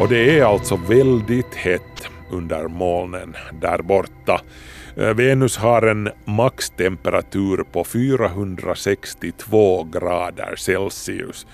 Och 0.00 0.08
det 0.08 0.38
är 0.38 0.44
alltså 0.44 0.76
väldigt 0.76 1.54
hett 1.54 2.08
under 2.30 2.68
molnen 2.68 3.36
där 3.60 3.82
borta. 3.82 4.40
Eh, 4.96 5.14
Venus 5.14 5.56
har 5.56 5.82
en 5.82 6.10
maxtemperatur 6.24 7.64
på 7.72 7.84
462 7.84 9.84
grader 9.84 10.56
Celsius, 10.56 11.46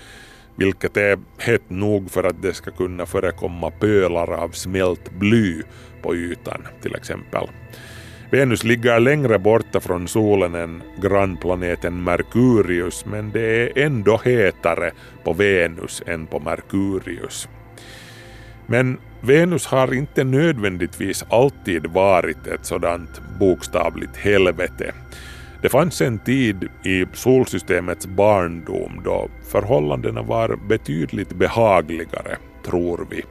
vilket 0.57 0.97
är 0.97 1.19
hett 1.39 1.71
nog 1.71 2.11
för 2.11 2.25
att 2.25 2.43
det 2.43 2.55
ska 2.55 2.71
kunna 2.71 3.07
förekomma 3.07 3.71
pölar 3.71 4.33
av 4.33 4.49
smält 4.49 5.11
bly 5.11 5.63
på 6.03 6.17
ytan 6.17 6.67
till 6.83 6.95
exempel. 6.95 7.49
Venus 8.31 8.65
ligger 8.65 9.01
längre 9.01 9.39
borta 9.39 9.81
från 9.81 10.09
solen 10.09 10.55
än 10.55 10.83
grannplaneten 11.03 12.05
Merkurius 12.05 13.07
men 13.07 13.31
det 13.31 13.41
är 13.41 13.85
ändå 13.85 14.21
hetare 14.25 14.91
på 15.25 15.33
Venus 15.33 16.03
än 16.07 16.27
på 16.27 16.41
Merkurius. 16.41 17.49
Men 18.67 18.99
Venus 19.23 19.67
har 19.67 19.95
inte 19.95 20.25
nödvändigtvis 20.25 21.25
alltid 21.31 21.87
varit 21.87 22.47
ett 22.47 22.65
sådant 22.65 23.21
bokstavligt 23.39 24.17
helvete. 24.17 24.93
Det 25.63 25.69
fanns 25.69 26.01
en 26.01 26.19
tid 26.19 26.69
i 26.85 27.07
solsystemets 27.13 28.07
barndom 28.07 29.01
då 29.05 29.29
förhållandena 29.53 30.23
var 30.23 30.57
betydligt 30.69 31.33
behagligare, 31.33 32.37
tror 32.65 33.07
vi. 33.11 33.23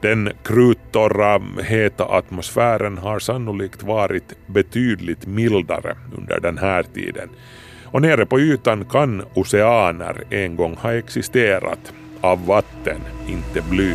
Den 0.00 0.30
kruttorra, 0.44 1.42
heta 1.62 2.04
atmosfären 2.04 2.98
har 2.98 3.18
sannolikt 3.18 3.82
varit 3.82 4.36
betydligt 4.46 5.26
mildare 5.26 5.96
under 6.18 6.40
den 6.40 6.58
här 6.58 6.82
tiden. 6.82 7.28
Och 7.84 8.02
nere 8.02 8.26
på 8.26 8.40
ytan 8.40 8.84
kan 8.84 9.24
oceaner 9.34 10.24
en 10.30 10.56
gång 10.56 10.76
ha 10.76 10.92
existerat, 10.92 11.92
av 12.20 12.46
vatten, 12.46 13.00
inte 13.28 13.62
bly. 13.70 13.94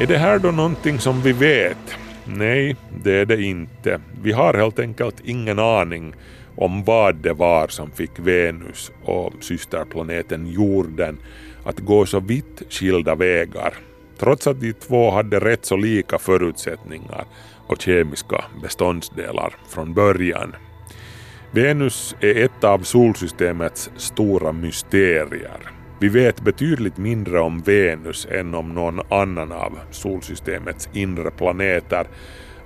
Är 0.00 0.06
det 0.06 0.18
här 0.18 0.38
då 0.38 0.50
någonting 0.50 0.98
som 0.98 1.20
vi 1.22 1.32
vet? 1.32 1.98
Nej, 2.24 2.76
det 3.04 3.12
är 3.12 3.26
det 3.26 3.42
inte. 3.42 4.00
Vi 4.22 4.32
har 4.32 4.54
helt 4.54 4.78
enkelt 4.78 5.20
ingen 5.24 5.58
aning 5.58 6.14
om 6.56 6.84
vad 6.84 7.16
det 7.16 7.32
var 7.32 7.68
som 7.68 7.90
fick 7.90 8.10
Venus 8.18 8.92
och 9.04 9.32
systerplaneten 9.40 10.46
jorden 10.46 11.18
att 11.64 11.80
gå 11.80 12.06
så 12.06 12.20
vitt 12.20 12.62
skilda 12.70 13.14
vägar, 13.14 13.74
trots 14.18 14.46
att 14.46 14.60
de 14.60 14.72
två 14.72 15.10
hade 15.10 15.38
rätt 15.38 15.64
så 15.64 15.76
lika 15.76 16.18
förutsättningar 16.18 17.24
och 17.66 17.80
kemiska 17.80 18.44
beståndsdelar 18.62 19.54
från 19.68 19.94
början. 19.94 20.54
Venus 21.50 22.16
är 22.20 22.44
ett 22.44 22.64
av 22.64 22.78
solsystemets 22.78 23.90
stora 23.96 24.52
mysterier. 24.52 25.77
Vi 26.00 26.08
vet 26.08 26.40
betydligt 26.40 26.98
mindre 26.98 27.40
om 27.40 27.60
Venus 27.60 28.26
än 28.30 28.54
om 28.54 28.74
någon 28.74 29.00
annan 29.10 29.52
av 29.52 29.78
solsystemets 29.90 30.88
inre 30.92 31.30
planeter 31.30 32.06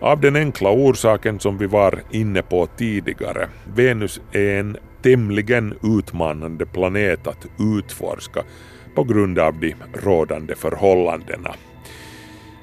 av 0.01 0.21
den 0.21 0.37
enkla 0.37 0.71
orsaken 0.71 1.41
som 1.41 1.59
vi 1.59 1.67
var 1.67 2.03
inne 2.11 2.43
på 2.43 2.67
tidigare. 2.67 3.49
Venus 3.75 4.21
är 4.33 4.61
en 4.61 4.77
tämligen 5.03 5.75
utmanande 5.83 6.67
planet 6.67 7.27
att 7.27 7.47
utforska 7.59 8.43
på 8.95 9.05
grund 9.05 9.39
av 9.39 9.61
de 9.61 9.75
rådande 9.95 10.55
förhållandena. 10.55 11.55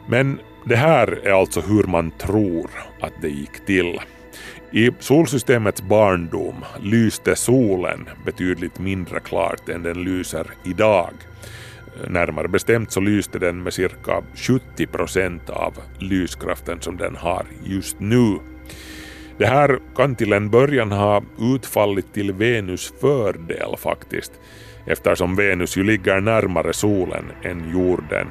Men 0.07 0.39
det 0.65 0.75
här 0.75 1.19
är 1.23 1.31
alltså 1.31 1.61
hur 1.61 1.83
man 1.83 2.11
tror 2.11 2.69
att 3.01 3.13
det 3.21 3.29
gick 3.29 3.65
till. 3.65 3.99
I 4.71 4.91
solsystemets 4.99 5.81
barndom 5.81 6.65
lyste 6.79 7.35
solen 7.35 8.09
betydligt 8.25 8.79
mindre 8.79 9.19
klart 9.19 9.69
än 9.69 9.83
den 9.83 10.03
lyser 10.03 10.47
idag. 10.63 11.13
Närmare 12.07 12.47
bestämt 12.47 12.91
så 12.91 12.99
lyste 12.99 13.39
den 13.39 13.63
med 13.63 13.73
cirka 13.73 14.23
70 14.35 14.87
procent 14.87 15.49
av 15.49 15.73
lyskraften 15.99 16.81
som 16.81 16.97
den 16.97 17.15
har 17.15 17.45
just 17.63 17.99
nu. 17.99 18.39
Det 19.37 19.45
här 19.45 19.79
kan 19.95 20.15
till 20.15 20.33
en 20.33 20.49
början 20.49 20.91
ha 20.91 21.23
utfallit 21.39 22.13
till 22.13 22.33
Venus 22.33 22.93
fördel 23.01 23.75
faktiskt, 23.77 24.31
eftersom 24.85 25.35
Venus 25.35 25.77
ju 25.77 25.83
ligger 25.83 26.21
närmare 26.21 26.73
solen 26.73 27.25
än 27.43 27.71
jorden. 27.71 28.27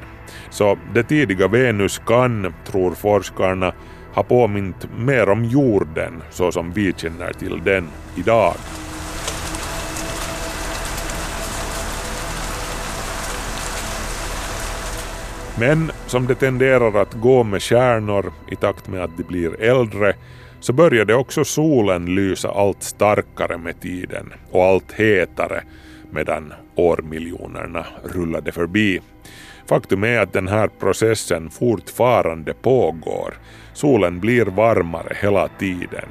Så 0.51 0.79
det 0.94 1.03
tidiga 1.03 1.48
Venus 1.48 1.98
kan, 2.07 2.55
tror 2.66 2.94
forskarna, 2.94 3.74
har 4.18 4.24
påmint 4.24 4.88
mer 4.96 5.28
om 5.28 5.44
jorden 5.44 6.22
så 6.31 6.52
som 6.52 6.72
vi 6.72 6.92
känner 6.96 7.33
till 7.33 7.61
den 7.64 7.88
idag. 8.16 8.54
Men 15.59 15.90
som 16.07 16.26
det 16.26 16.35
tenderar 16.35 17.02
att 17.02 17.14
gå 17.14 17.44
med 17.44 17.62
stjärnor 17.62 18.33
i 18.50 18.57
takt 18.57 18.88
med 18.88 19.04
att 19.04 19.16
de 19.16 19.22
blir 19.22 19.61
äldre 19.61 20.14
så 20.61 20.72
började 20.72 21.14
också 21.14 21.44
solen 21.44 22.14
lysa 22.14 22.50
allt 22.50 22.83
starkare 22.83 23.59
med 23.59 23.81
tiden 23.81 24.33
och 24.50 24.64
allt 24.64 24.92
hetare 24.92 25.62
medan 26.11 26.52
årmiljonerna 26.74 27.87
rullade 28.14 28.52
förbi. 28.52 29.00
Faktum 29.68 30.04
är 30.04 30.18
att 30.18 30.33
den 30.33 30.48
här 30.48 30.68
processen 30.68 31.50
fortfarande 31.50 32.54
pågår. 32.54 33.35
Solen 33.72 34.20
blir 34.20 34.44
varmare 34.44 35.16
hela 35.22 35.48
tiden. 35.48 36.09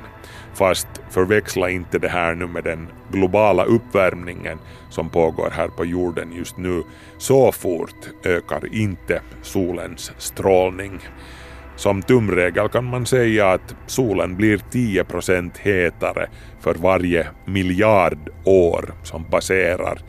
Fast 0.54 0.88
förväxla 1.10 1.70
inte 1.70 2.00
det 2.00 2.08
här 2.08 2.36
nu 2.36 2.48
med 2.48 2.64
den 2.64 2.88
globala 3.12 3.64
uppvärmningen 3.64 4.58
som 4.90 5.10
pågår 5.10 5.50
här 5.50 5.68
på 5.68 5.86
jorden 5.86 6.32
just 6.38 6.58
nu. 6.58 6.84
Så 7.18 7.52
fort 7.52 8.10
ökar 8.26 8.76
inte 8.76 9.22
solens 9.42 10.12
strålning. 10.18 11.00
Som 11.76 12.02
tumregel 12.02 12.70
kan 12.70 12.86
man 12.86 13.06
säga 13.06 13.52
att 13.52 13.76
solen 13.86 14.36
blir 14.36 14.58
10 14.72 15.04
procent 15.04 15.58
hetare 15.58 16.30
för 16.60 16.74
varje 16.74 17.28
miljard 17.46 18.30
år 18.44 18.94
som 19.04 19.24
passerar. 19.24 20.02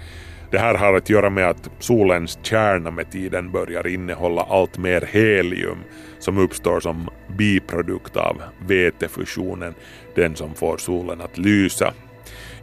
Det 0.51 0.59
här 0.59 0.75
har 0.75 0.95
att 0.95 1.11
göra 1.11 1.31
med 1.31 1.51
att 1.51 1.71
solens 1.79 2.39
kärna 2.43 2.91
med 2.91 3.11
tiden 3.11 3.53
börjar 3.53 3.87
innehålla 3.87 4.43
allt 4.43 4.79
mer 4.79 5.09
helium 5.13 5.79
som 6.19 6.39
uppstår 6.39 6.81
som 6.81 7.09
biprodukt 7.39 8.17
av 8.17 8.43
vätefusionen, 8.67 9.75
den 10.15 10.37
som 10.37 10.55
får 10.55 10.77
solen 10.77 11.21
att 11.21 11.39
lysa. 11.39 11.93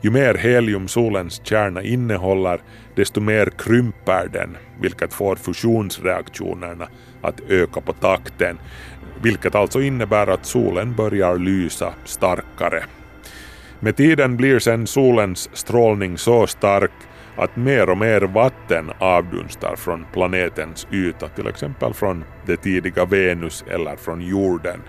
Ju 0.01 0.11
mer 0.11 0.33
helium 0.33 0.87
solens 0.87 1.41
kärna 1.43 1.81
innehåller, 1.81 2.61
desto 2.95 3.21
mer 3.21 3.49
krymper 3.57 4.29
den, 4.33 4.57
vilket 4.81 5.13
får 5.13 5.35
fusionsreaktionerna 5.35 6.87
att 7.21 7.41
öka 7.49 7.81
på 7.81 7.93
takten, 7.93 8.57
vilket 9.21 9.55
alltså 9.55 9.81
innebär 9.81 10.27
att 10.27 10.45
solen 10.45 10.95
börjar 10.95 11.37
lysa 11.37 11.93
starkare. 12.05 12.83
Med 13.79 13.95
tiden 13.95 14.37
blir 14.37 14.59
sen 14.59 14.87
solens 14.87 15.49
strålning 15.53 16.17
så 16.17 16.47
stark 16.47 16.91
att 17.37 17.55
mer 17.55 17.89
och 17.89 17.97
mer 17.97 18.21
vatten 18.21 18.91
avdunstar 18.99 19.75
från 19.75 20.05
planetens 20.13 20.87
yta, 20.91 21.27
till 21.27 21.47
exempel 21.47 21.93
från 21.93 22.23
det 22.45 22.57
tidiga 22.57 23.05
Venus 23.05 23.63
eller 23.67 23.95
från 23.95 24.21
jorden. 24.21 24.81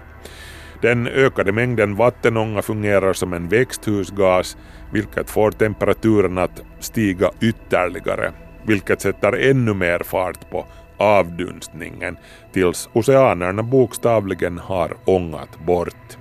Den 0.83 1.07
ökade 1.07 1.53
mängden 1.53 1.97
vattenånga 1.97 2.63
fungerar 2.63 3.13
som 3.13 3.33
en 3.33 3.49
växthusgas, 3.49 4.57
vilket 4.93 5.31
får 5.31 5.51
temperaturen 5.51 6.39
att 6.39 6.63
stiga 6.81 7.31
ytterligare, 7.41 8.33
vilket 8.67 9.01
sätter 9.01 9.51
ännu 9.51 9.75
mer 9.75 9.99
fart 9.99 10.51
på 10.51 10.67
avdunstningen 10.97 12.17
tills 12.53 12.89
oceanerna 12.93 13.63
bokstavligen 13.63 14.59
har 14.59 14.97
ångat 15.05 15.59
bort. 15.67 16.19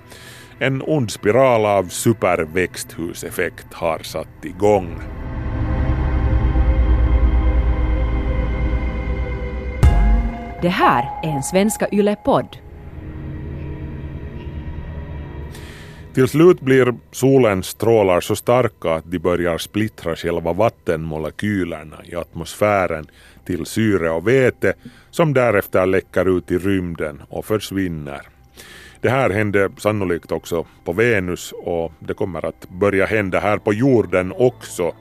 En 0.60 0.82
ond 0.82 1.12
spiral 1.12 1.66
av 1.66 1.84
superväxthuseffekt 1.84 3.74
har 3.74 4.00
satt 4.00 4.46
igång. 4.46 5.00
Det 10.62 10.70
här 10.70 11.10
är 11.24 11.30
en 11.30 11.44
Svenska 11.44 11.88
Yle-podd. 11.92 12.58
Till 16.14 16.28
slut 16.28 16.62
blir 16.62 16.96
solens 17.12 17.66
strålar 17.66 18.22
så 18.22 18.36
starka 18.36 18.94
att 18.94 19.12
de 19.12 19.20
börjar 19.20 19.58
splittra 19.58 20.16
själva 20.16 20.54
vattenmolekylerna 20.54 21.96
i 22.06 22.16
atmosfären 22.16 23.08
till 23.46 23.66
syre 23.66 24.10
och 24.10 24.28
väte 24.28 24.74
som 25.12 25.34
därefter 25.34 25.86
läcker 25.86 26.38
ut 26.38 26.52
i 26.52 26.58
rymden 26.58 27.22
och 27.30 27.46
försvinner. 27.46 28.22
Det 29.02 29.10
här 29.10 29.30
hände 29.30 29.70
sannolikt 29.78 30.32
också 30.32 30.66
på 30.84 30.94
Venus 30.94 31.54
och 31.64 31.92
det 32.00 32.14
kommer 32.14 32.46
att 32.46 32.70
börja 32.70 33.06
hända 33.06 33.40
här 33.40 33.58
på 33.58 33.74
jorden 33.74 34.34
också. 34.38 34.94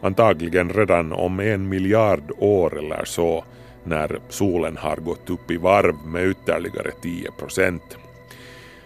Antagligen 0.00 0.72
redan 0.72 1.12
om 1.12 1.40
en 1.40 1.68
miljard 1.68 2.32
år 2.38 2.78
eller 2.78 3.04
så 3.04 3.44
när 3.84 4.20
solen 4.28 4.76
har 4.76 4.96
gått 4.96 5.30
upp 5.30 5.50
i 5.50 5.56
varv 5.56 5.94
med 6.06 6.26
ytterligare 6.28 6.90
10 7.02 7.30
procent. 7.30 7.96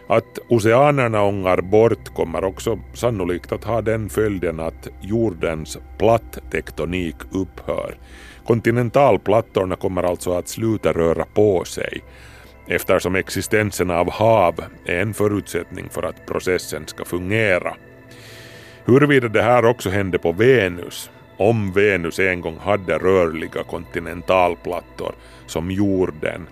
Att 0.09 0.39
oceanerna 0.49 1.23
ångar 1.23 1.61
bort 1.61 2.15
kommer 2.15 2.45
också 2.45 2.79
sannolikt 2.95 3.53
att 3.53 3.65
ha 3.65 3.83
den 3.83 4.09
följden 4.09 4.61
att 4.61 4.89
jordens 5.01 5.79
plattektonik 5.99 7.17
upphör. 7.31 7.97
Kontinentalplattorna 8.47 9.77
kommer 9.77 10.03
alltså 10.03 10.33
att 10.33 10.49
sluta 10.49 10.93
röra 10.93 11.25
på 11.35 11.65
sig 11.65 12.03
eftersom 12.67 13.15
existensen 13.15 13.91
av 13.91 14.11
hav 14.11 14.55
är 14.85 15.01
en 15.01 15.15
förutsättning 15.15 15.89
för 15.91 16.03
att 16.03 16.27
processen 16.27 16.87
ska 16.87 17.05
fungera. 17.05 17.75
Huruvida 18.85 19.29
det 19.29 19.43
här 19.43 19.65
också 19.65 19.91
hände 19.91 20.19
på 20.19 20.33
Venus, 20.33 21.11
om 21.37 21.73
Venus 21.73 22.19
en 22.19 22.41
gång 22.41 22.59
hade 22.59 22.99
rörliga 22.99 23.63
kontinentalplattor 23.63 25.15
som 25.47 25.71
jorden, 25.71 26.47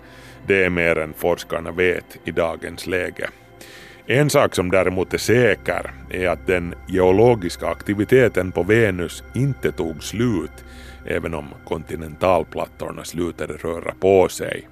det 0.47 0.63
är 0.63 0.69
mer 0.69 0.97
än 0.97 1.13
forskarna 1.13 1.71
vet 1.71 2.17
i 2.23 2.31
dagens 2.31 2.87
läge. 2.87 3.29
En 4.07 4.29
sak 4.29 4.55
som 4.55 4.71
däremot 4.71 5.13
är 5.13 5.17
säker 5.17 5.91
är 6.09 6.27
att 6.27 6.47
den 6.47 6.73
geologiska 6.87 7.67
aktiviteten 7.67 8.51
på 8.51 8.63
Venus 8.63 9.23
inte 9.35 9.71
tog 9.71 10.03
slut 10.03 10.65
även 11.05 11.33
om 11.33 11.45
kontinentalplattorna 11.65 13.03
slutade 13.03 13.53
röra 13.53 13.93
på 13.99 14.27
sig. 14.27 14.67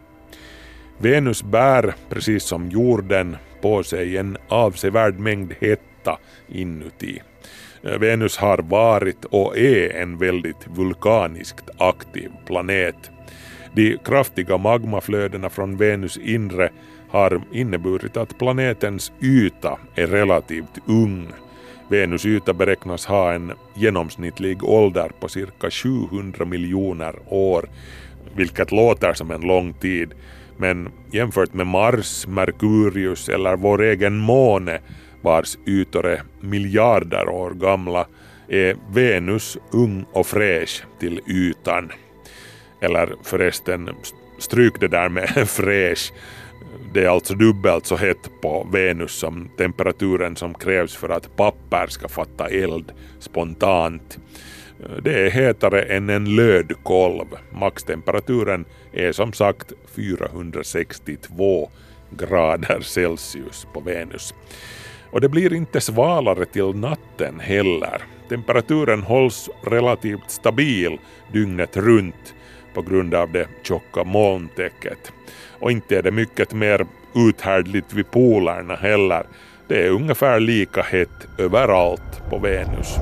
Venus 0.97 1.43
bär, 1.43 1.95
precis 2.09 2.43
som 2.43 2.69
jorden, 2.69 3.37
på 3.61 3.83
sig 3.83 4.17
en 4.17 4.37
avsevärd 4.47 5.19
mängd 5.19 5.53
hetta 5.59 6.17
inuti. 6.47 7.21
Venus 7.81 8.37
har 8.37 8.57
varit 8.57 9.25
och 9.25 9.57
är 9.57 9.89
en 9.89 10.17
väldigt 10.17 10.67
vulkaniskt 10.67 11.69
aktiv 11.77 12.31
planet. 12.45 13.11
De 13.73 13.97
kraftiga 14.05 14.57
magmaflödena 14.57 15.49
från 15.49 15.77
Venus 15.77 16.17
inre 16.17 16.69
har 17.09 17.41
inneburit 17.51 18.17
att 18.17 18.37
planetens 18.37 19.11
yta 19.21 19.77
är 19.95 20.07
relativt 20.07 20.79
ung. 20.85 21.27
Venus 21.89 22.25
yta 22.25 22.53
beräknas 22.53 23.05
ha 23.05 23.33
en 23.33 23.51
genomsnittlig 23.73 24.63
ålder 24.63 25.11
på 25.19 25.27
cirka 25.27 25.71
700 25.71 26.45
miljoner 26.45 27.15
år, 27.27 27.69
vilket 28.35 28.71
låter 28.71 29.13
som 29.13 29.31
en 29.31 29.41
lång 29.41 29.73
tid, 29.73 30.13
men 30.57 30.91
jämfört 31.11 31.53
med 31.53 31.67
Mars, 31.67 32.27
Merkurius 32.27 33.29
eller 33.29 33.55
vår 33.55 33.81
egen 33.81 34.17
måne, 34.17 34.79
vars 35.21 35.57
ytor 35.65 36.05
är 36.05 36.23
miljarder 36.39 37.29
år 37.29 37.51
gamla, 37.51 38.07
är 38.47 38.75
Venus 38.93 39.57
ung 39.71 40.05
och 40.11 40.27
fräsch 40.27 40.83
till 40.99 41.21
ytan. 41.27 41.91
Eller 42.81 43.15
förresten, 43.23 43.89
stryk 44.39 44.79
det 44.79 44.87
där 44.87 45.09
med 45.09 45.29
fräsch. 45.49 46.13
Det 46.93 47.03
är 47.03 47.09
alltså 47.09 47.33
dubbelt 47.33 47.85
så 47.85 47.95
hett 47.95 48.29
på 48.41 48.67
Venus 48.71 49.11
som 49.11 49.49
temperaturen 49.57 50.35
som 50.35 50.53
krävs 50.53 50.95
för 50.95 51.09
att 51.09 51.35
papper 51.35 51.87
ska 51.87 52.07
fatta 52.07 52.47
eld 52.47 52.91
spontant. 53.19 54.19
Det 55.01 55.25
är 55.25 55.29
hetare 55.29 55.81
än 55.81 56.09
en 56.09 56.35
lödkolv. 56.35 57.25
Maxtemperaturen 57.51 58.65
är 58.93 59.11
som 59.11 59.33
sagt 59.33 59.73
462 59.95 61.69
grader 62.09 62.81
Celsius 62.81 63.67
på 63.73 63.79
Venus. 63.79 64.33
Och 65.11 65.21
det 65.21 65.29
blir 65.29 65.53
inte 65.53 65.81
svalare 65.81 66.45
till 66.45 66.75
natten 66.75 67.39
heller. 67.39 68.01
Temperaturen 68.29 69.01
hålls 69.01 69.49
relativt 69.63 70.31
stabil 70.31 70.97
dygnet 71.33 71.77
runt 71.77 72.33
på 72.73 72.81
grund 72.81 73.13
av 73.13 73.31
det 73.31 73.47
tjocka 73.63 74.03
molntäcket. 74.03 75.11
Och 75.59 75.71
inte 75.71 75.97
är 75.97 76.01
det 76.01 76.11
mycket 76.11 76.53
mer 76.53 76.85
uthärdligt 77.15 77.93
vid 77.93 78.11
polerna 78.11 78.75
heller. 78.75 79.25
Det 79.67 79.85
är 79.85 79.89
ungefär 79.89 80.39
lika 80.39 80.81
hett 80.81 81.27
överallt 81.37 82.29
på 82.29 82.37
Venus. 82.37 82.97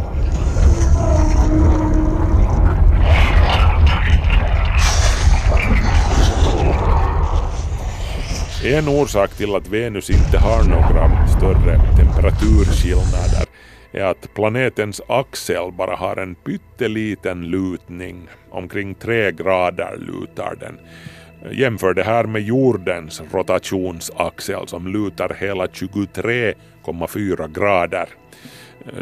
En 8.63 8.87
orsak 8.87 9.37
till 9.37 9.55
att 9.55 9.67
Venus 9.67 10.09
inte 10.09 10.37
har 10.37 10.63
några 10.63 11.27
större 11.27 11.79
temperaturskillnader 11.97 13.45
är 13.91 14.03
att 14.03 14.33
planetens 14.33 15.01
axel 15.07 15.71
bara 15.71 15.95
har 15.95 16.17
en 16.17 16.35
pytteliten 16.35 17.41
lutning, 17.41 18.27
omkring 18.49 18.95
tre 18.95 19.31
grader 19.31 19.97
lutar 19.97 20.55
den. 20.59 20.79
Jämför 21.51 21.93
det 21.93 22.03
här 22.03 22.23
med 22.23 22.41
jordens 22.41 23.21
rotationsaxel 23.31 24.67
som 24.67 24.87
lutar 24.87 25.37
hela 25.39 25.65
23,4 25.65 27.53
grader. 27.53 28.09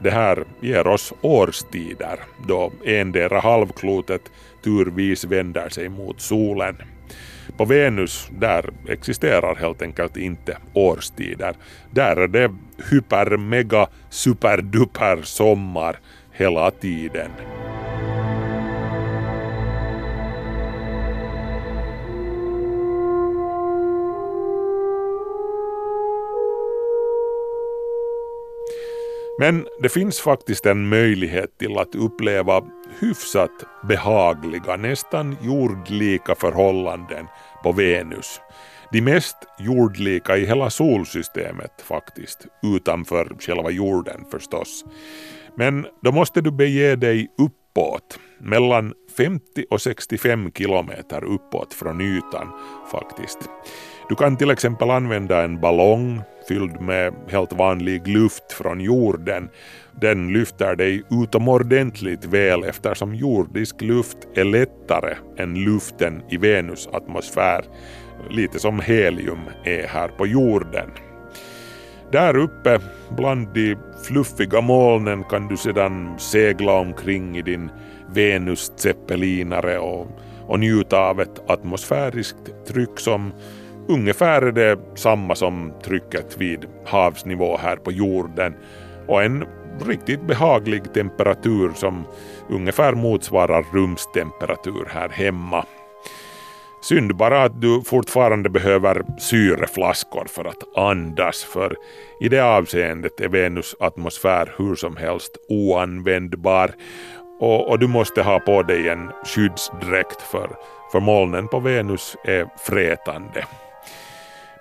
Det 0.02 0.12
här 0.12 0.43
ger 0.62 0.88
oss 0.88 1.13
årstider 1.22 2.19
då 2.48 2.72
endera 2.86 3.39
halvklotet 3.39 4.22
turvis 4.63 5.24
vänder 5.24 5.69
sig 5.69 5.89
mot 5.89 6.22
solen. 6.22 6.76
På 7.58 7.66
Venus, 7.66 8.30
där 8.40 8.70
existerar 8.88 9.56
helt 9.56 9.82
enkelt 9.82 10.18
inte 10.18 10.58
årstider. 10.74 11.56
Där 11.92 12.16
är 12.16 12.28
det 12.28 12.52
hyper, 12.90 13.38
mega, 13.38 13.88
superduper 14.10 15.22
sommar 15.24 16.00
hela 16.32 16.72
tiden. 16.72 17.32
Men 29.39 29.67
det 29.82 29.89
finns 29.89 30.19
faktiskt 30.19 30.65
en 30.65 30.89
möjlighet 30.89 31.58
till 31.58 31.78
att 31.78 31.95
uppleva 31.95 32.63
hyfsat 32.99 33.52
behagliga, 33.88 34.75
nästan 34.75 35.38
jordlika 35.41 36.36
förhållanden 36.36 37.28
på 37.63 37.71
Venus. 37.71 38.41
De 38.91 39.02
mest 39.02 39.38
jordlika 39.60 40.38
i 40.38 40.45
hela 40.45 40.69
solsystemet 40.69 41.82
faktiskt, 41.82 42.45
utanför 42.63 43.36
själva 43.39 43.69
jorden 43.69 44.25
förstås. 44.32 44.86
Men 45.56 45.86
då 46.02 46.12
måste 46.12 46.41
du 46.41 46.52
bege 46.52 46.95
dig 46.95 47.28
uppåt, 47.38 48.19
mellan 48.39 48.93
50 49.17 49.65
och 49.69 49.82
65 49.82 50.52
kilometer 50.52 51.23
uppåt 51.23 51.73
från 51.73 52.02
ytan 52.02 52.47
faktiskt. 52.91 53.39
Du 54.10 54.15
kan 54.15 54.38
till 54.38 54.52
exempel 54.52 54.89
använda 54.89 55.43
en 55.43 55.62
ballong 55.62 56.22
fylld 56.48 56.82
med 56.82 57.13
helt 57.28 57.54
vanlig 57.54 58.08
luft 58.08 58.52
från 58.52 58.82
jorden. 58.82 59.50
Den 60.02 60.34
lyfter 60.34 60.76
dig 60.76 61.04
utomordentligt 61.24 62.26
väl 62.26 62.63
eftersom 62.63 63.15
jordisk 63.15 63.82
luft 63.82 64.17
är 64.36 64.43
lättare 64.43 65.15
än 65.38 65.56
luften 65.56 66.22
i 66.30 66.38
Venus 66.38 66.89
atmosfär, 66.93 67.65
lite 68.30 68.60
som 68.60 68.80
helium 68.80 69.39
är 69.63 69.88
här 69.88 70.08
på 70.08 70.28
jorden. 70.28 70.89
Där 72.12 72.38
uppe 72.38 72.80
bland 73.17 73.54
de 73.54 73.76
fluffiga 74.08 74.62
molnen 74.62 75.24
kan 75.24 75.48
du 75.48 75.58
sedan 75.58 76.19
segla 76.19 76.74
omkring 76.74 77.38
i 77.38 77.41
din 77.41 77.72
Venus-zeppelinare 78.13 79.78
och, 79.78 80.08
och 80.48 80.60
njuta 80.60 81.00
av 81.00 81.22
ett 81.22 81.50
atmosfäriskt 81.50 82.67
tryck 82.67 83.00
som 83.00 83.32
ungefär 83.89 84.41
är 84.41 84.52
det 84.52 84.80
samma 84.95 85.36
som 85.36 85.73
trycket 85.84 86.38
vid 86.38 86.65
havsnivå 86.86 87.58
här 87.58 87.75
på 87.75 87.91
jorden 87.91 88.56
och 89.08 89.23
en 89.23 89.45
riktigt 89.86 90.21
behaglig 90.21 90.93
temperatur 90.93 91.71
som 91.75 92.06
ungefär 92.49 92.93
motsvarar 92.93 93.65
rumstemperatur 93.73 94.88
här 94.89 95.10
hemma. 95.10 95.65
Synd 96.82 97.15
bara 97.15 97.43
att 97.43 97.62
du 97.62 97.82
fortfarande 97.82 98.49
behöver 98.49 99.06
syreflaskor 99.19 100.25
för 100.25 100.45
att 100.45 100.78
andas 100.78 101.43
för 101.43 101.75
i 102.21 102.30
det 102.30 102.39
avseendet 102.39 103.19
är 103.21 103.30
Venus 103.30 103.75
atmosfär 103.80 104.54
hur 104.58 104.75
som 104.75 104.97
helst 104.97 105.38
oanvändbar 105.49 106.71
och, 107.39 107.69
och 107.69 107.80
du 107.80 107.88
måste 107.88 108.21
ha 108.21 108.39
på 108.39 108.63
dig 108.63 108.89
en 108.89 109.10
skyddsdräkt 109.25 110.21
för, 110.21 110.49
för 110.91 110.99
molnen 110.99 111.47
på 111.47 111.60
Venus 111.60 112.15
är 112.23 112.47
frätande. 112.58 113.45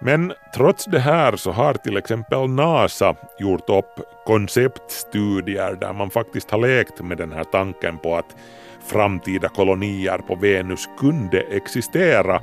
Men 0.00 0.32
trots 0.54 0.84
det 0.84 0.98
här 0.98 1.36
så 1.36 1.52
har 1.52 1.74
till 1.74 1.96
exempel 1.96 2.48
NASA 2.50 3.14
gjort 3.38 3.70
upp 3.70 4.00
konceptstudier 4.24 5.76
där 5.80 5.92
man 5.92 6.10
faktiskt 6.10 6.50
har 6.50 6.58
lekt 6.58 7.00
med 7.00 7.18
den 7.18 7.32
här 7.32 7.44
tanken 7.44 7.98
på 7.98 8.16
att 8.16 8.36
framtida 8.86 9.48
kolonier 9.48 10.18
på 10.18 10.34
Venus 10.34 10.88
kunde 10.98 11.40
existera, 11.40 12.40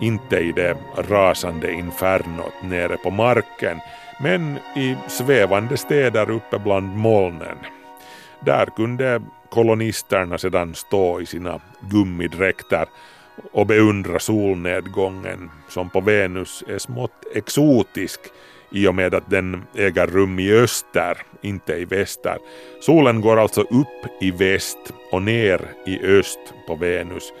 inte 0.00 0.36
i 0.36 0.52
det 0.52 0.76
rasande 0.96 1.72
infernot 1.72 2.62
nere 2.62 2.96
på 2.96 3.10
marken, 3.10 3.80
men 4.20 4.58
i 4.76 4.96
svävande 5.08 5.76
städer 5.76 6.30
uppe 6.30 6.58
bland 6.58 6.96
molnen. 6.96 7.58
Där 8.40 8.66
kunde 8.66 9.22
kolonisterna 9.50 10.38
sedan 10.38 10.74
stå 10.74 11.20
i 11.20 11.26
sina 11.26 11.60
gummidräkter 11.80 12.86
och 13.52 13.66
beundra 13.66 14.18
solnedgången 14.18 15.50
som 15.68 15.90
på 15.90 16.00
Venus 16.00 16.64
är 16.68 16.78
smått 16.78 17.24
exotisk 17.34 18.20
i 18.70 18.86
och 18.86 18.94
med 18.94 19.14
att 19.14 19.30
den 19.30 19.62
äger 19.74 20.06
rum 20.06 20.38
i 20.38 20.52
öster, 20.52 21.18
inte 21.40 21.72
i 21.72 21.84
väster. 21.84 22.38
Solen 22.80 23.20
går 23.20 23.36
alltså 23.36 23.60
upp 23.60 24.22
i 24.22 24.30
väst 24.30 24.92
och 25.12 25.22
ner 25.22 25.60
i 25.86 26.00
öst 26.00 26.38
på 26.66 26.74
Venus 26.74 27.32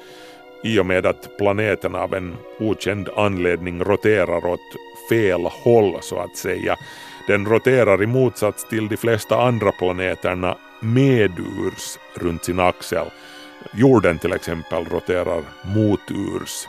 i 0.66 0.78
och 0.78 0.86
med 0.86 1.06
att 1.06 1.38
planeten 1.38 1.94
av 1.94 2.14
en 2.14 2.36
okänd 2.58 3.08
anledning 3.16 3.84
roterar 3.84 4.46
åt 4.46 4.60
fel 5.10 5.40
håll 5.44 5.98
så 6.00 6.18
att 6.18 6.36
säga. 6.36 6.76
Den 7.28 7.46
roterar 7.46 8.02
i 8.02 8.06
motsats 8.06 8.68
till 8.68 8.88
de 8.88 8.96
flesta 8.96 9.42
andra 9.42 9.72
planeterna 9.72 10.56
medurs 10.80 11.98
runt 12.14 12.44
sin 12.44 12.60
axel. 12.60 13.06
Jorden 13.74 14.18
till 14.18 14.32
exempel 14.32 14.84
roterar 14.84 15.42
moturs. 15.62 16.66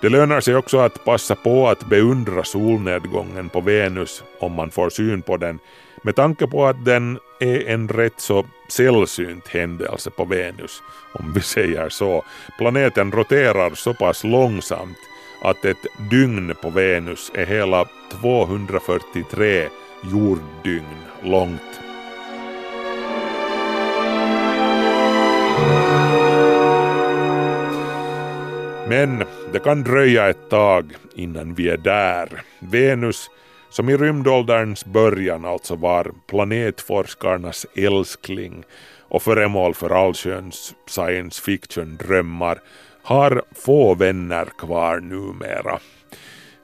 Det 0.00 0.08
lönar 0.08 0.40
sig 0.40 0.56
också 0.56 0.78
att 0.78 1.04
passa 1.04 1.34
på 1.34 1.68
att 1.68 1.86
beundra 1.86 2.44
solnedgången 2.44 3.48
på 3.48 3.60
Venus 3.60 4.22
om 4.40 4.52
man 4.52 4.70
får 4.70 4.90
syn 4.90 5.22
på 5.22 5.36
den 5.36 5.58
med 6.04 6.16
tanke 6.16 6.46
på 6.46 6.66
att 6.66 6.84
den 6.84 7.18
är 7.40 7.68
en 7.68 7.88
rätt 7.88 8.20
så 8.20 8.44
sällsynt 8.68 9.48
händelse 9.48 10.10
på 10.10 10.24
Venus, 10.24 10.82
om 11.12 11.32
vi 11.32 11.40
säger 11.40 11.88
så. 11.88 12.24
Planeten 12.58 13.12
roterar 13.12 13.74
så 13.74 13.94
pass 13.94 14.24
långsamt 14.24 14.98
att 15.42 15.64
ett 15.64 15.86
dygn 16.10 16.54
på 16.62 16.70
Venus 16.70 17.30
är 17.34 17.46
hela 17.46 17.84
243 18.20 19.68
jorddygn 20.12 20.96
långt. 21.22 21.83
Men 28.88 29.24
det 29.52 29.58
kan 29.58 29.82
dröja 29.82 30.28
ett 30.28 30.50
tag 30.50 30.92
innan 31.14 31.54
vi 31.54 31.68
är 31.68 31.76
där. 31.76 32.42
Venus, 32.58 33.30
som 33.70 33.88
i 33.88 33.96
rymdålderns 33.96 34.84
början 34.84 35.44
alltså 35.44 35.76
var 35.76 36.12
planetforskarnas 36.26 37.66
älskling 37.76 38.64
och 38.98 39.22
föremål 39.22 39.74
för 39.74 39.90
allsköns 39.90 40.74
science 40.86 41.42
fiction-drömmar, 41.42 42.58
har 43.02 43.42
få 43.52 43.94
vänner 43.94 44.44
kvar 44.58 45.00
numera. 45.00 45.78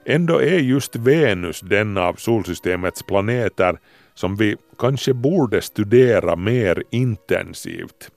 Ändå 0.05 0.41
är 0.41 0.59
just 0.59 0.95
Venus 0.95 1.59
den 1.59 1.97
av 1.97 2.13
solsystemets 2.13 3.03
planeter 3.03 3.79
som 4.13 4.35
vi 4.35 4.55
kanske 4.77 5.13
borde 5.13 5.61
studera 5.61 6.35
mer 6.35 6.83
intensivt. 6.89 8.11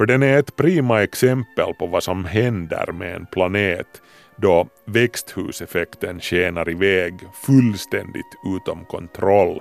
För 0.00 0.06
den 0.06 0.22
är 0.22 0.38
ett 0.38 0.56
prima 0.56 1.02
exempel 1.02 1.74
på 1.74 1.86
vad 1.86 2.02
som 2.02 2.24
händer 2.24 2.92
med 2.92 3.16
en 3.16 3.26
planet 3.26 4.02
då 4.36 4.68
växthuseffekten 4.84 6.20
tjänar 6.20 6.70
iväg 6.70 7.14
fullständigt 7.46 8.34
utom 8.56 8.84
kontroll. 8.84 9.60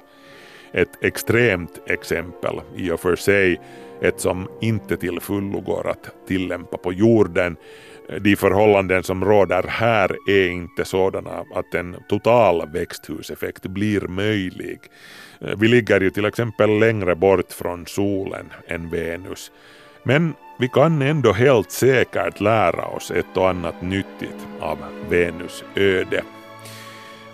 Ett 0.74 1.04
extremt 1.04 1.82
exempel 1.88 2.62
i 2.76 2.92
och 2.92 3.00
för 3.00 3.16
sig, 3.16 3.60
ett 4.02 4.20
som 4.20 4.48
inte 4.62 4.98
till 4.98 5.20
fullo 5.20 5.62
går 5.62 5.90
att 5.90 6.28
tillämpa 6.28 6.78
på 6.78 6.94
jorden. 6.94 7.56
De 8.20 8.36
förhållanden 8.36 9.04
som 9.04 9.26
råder 9.26 9.64
här 9.68 10.16
är 10.30 10.50
inte 10.50 10.86
sådana 10.86 11.44
att 11.56 11.74
en 11.74 11.96
total 12.10 12.72
växthuseffekt 12.74 13.64
blir 13.64 14.02
möjlig. 14.02 14.80
Vi 15.58 15.68
ligger 15.68 16.02
ju 16.02 16.10
till 16.10 16.26
exempel 16.26 16.80
längre 16.80 17.16
bort 17.16 17.52
från 17.52 17.86
solen 17.86 18.54
än 18.68 18.90
Venus. 18.90 19.52
Men 20.04 20.34
vi 20.60 20.68
kan 20.68 21.02
ändå 21.02 21.34
helt 21.34 21.72
säkert 21.72 22.40
lära 22.42 22.86
oss 22.86 23.12
ett 23.12 23.38
och 23.38 23.50
annat 23.50 23.82
nyttigt 23.82 24.48
av 24.60 24.78
Venus 25.10 25.64
öde. 25.76 26.24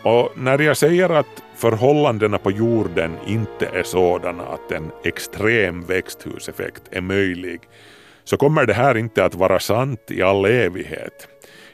Och 0.04 0.32
när 0.36 0.60
jag 0.60 0.78
säger 0.78 1.10
att 1.10 1.44
förhållandena 1.56 2.38
på 2.38 2.52
jorden 2.52 3.12
inte 3.28 3.66
är 3.66 3.84
sådana 3.84 4.44
att 4.44 4.72
en 4.72 4.92
extrem 5.04 5.82
växthuseffekt 5.82 6.84
är 6.92 7.02
möjlig 7.02 7.62
så 8.24 8.38
kommer 8.38 8.66
det 8.66 8.74
här 8.74 8.98
inte 8.98 9.26
att 9.26 9.36
vara 9.36 9.60
sant 9.60 10.02
i 10.08 10.22
all 10.22 10.46
evighet. 10.46 11.28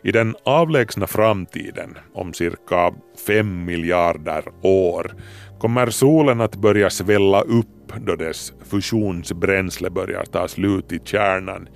I 0.03 0.11
den 0.11 0.35
avlägsna 0.43 1.07
framtiden, 1.07 1.97
om 2.13 2.33
cirka 2.33 2.93
fem 3.27 3.65
miljarder 3.65 4.43
år, 4.61 5.15
kommer 5.59 5.89
solen 5.89 6.41
att 6.41 6.55
börja 6.55 6.89
svälla 6.89 7.41
upp 7.41 7.80
då 7.99 8.15
dess 8.15 8.53
fusionsbränsle 8.69 9.89
börjar 9.89 10.23
ta 10.25 10.47
slut 10.47 10.91
i 10.91 10.99
kärnan. 11.03 11.69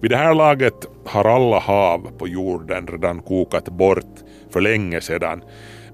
Vid 0.00 0.10
det 0.10 0.16
här 0.16 0.34
laget 0.34 0.86
har 1.04 1.24
alla 1.24 1.58
hav 1.58 2.10
på 2.18 2.28
jorden 2.28 2.86
redan 2.86 3.22
kokat 3.22 3.68
bort 3.68 4.14
för 4.50 4.60
länge 4.60 5.00
sedan. 5.00 5.42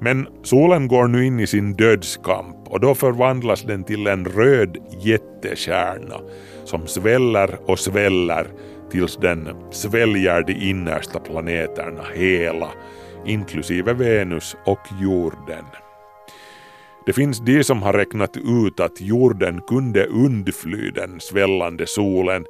Men 0.00 0.26
solen 0.42 0.88
går 0.88 1.08
nu 1.08 1.26
in 1.26 1.40
i 1.40 1.46
sin 1.46 1.72
dödskamp 1.72 2.56
och 2.66 2.80
då 2.80 2.94
förvandlas 2.94 3.62
den 3.62 3.84
till 3.84 4.06
en 4.06 4.24
röd 4.24 4.76
jättekärna 5.00 6.20
som 6.64 6.86
sväller 6.86 7.58
och 7.66 7.78
sväller 7.78 8.46
tills 8.90 9.16
den 9.16 9.48
sväljer 9.70 10.42
de 10.46 10.52
innersta 10.52 11.20
planeterna 11.20 12.04
hela, 12.14 12.68
inklusive 13.26 13.92
Venus 13.92 14.56
och 14.64 14.80
jorden. 15.00 15.64
Det 17.06 17.12
finns 17.12 17.40
de 17.40 17.64
som 17.64 17.82
har 17.82 17.92
räknat 17.92 18.36
ut 18.36 18.80
att 18.80 19.00
jorden 19.00 19.60
kunde 19.60 20.06
undfly 20.06 20.90
den 20.90 21.20
svällande 21.20 21.86
solen. 21.86 22.44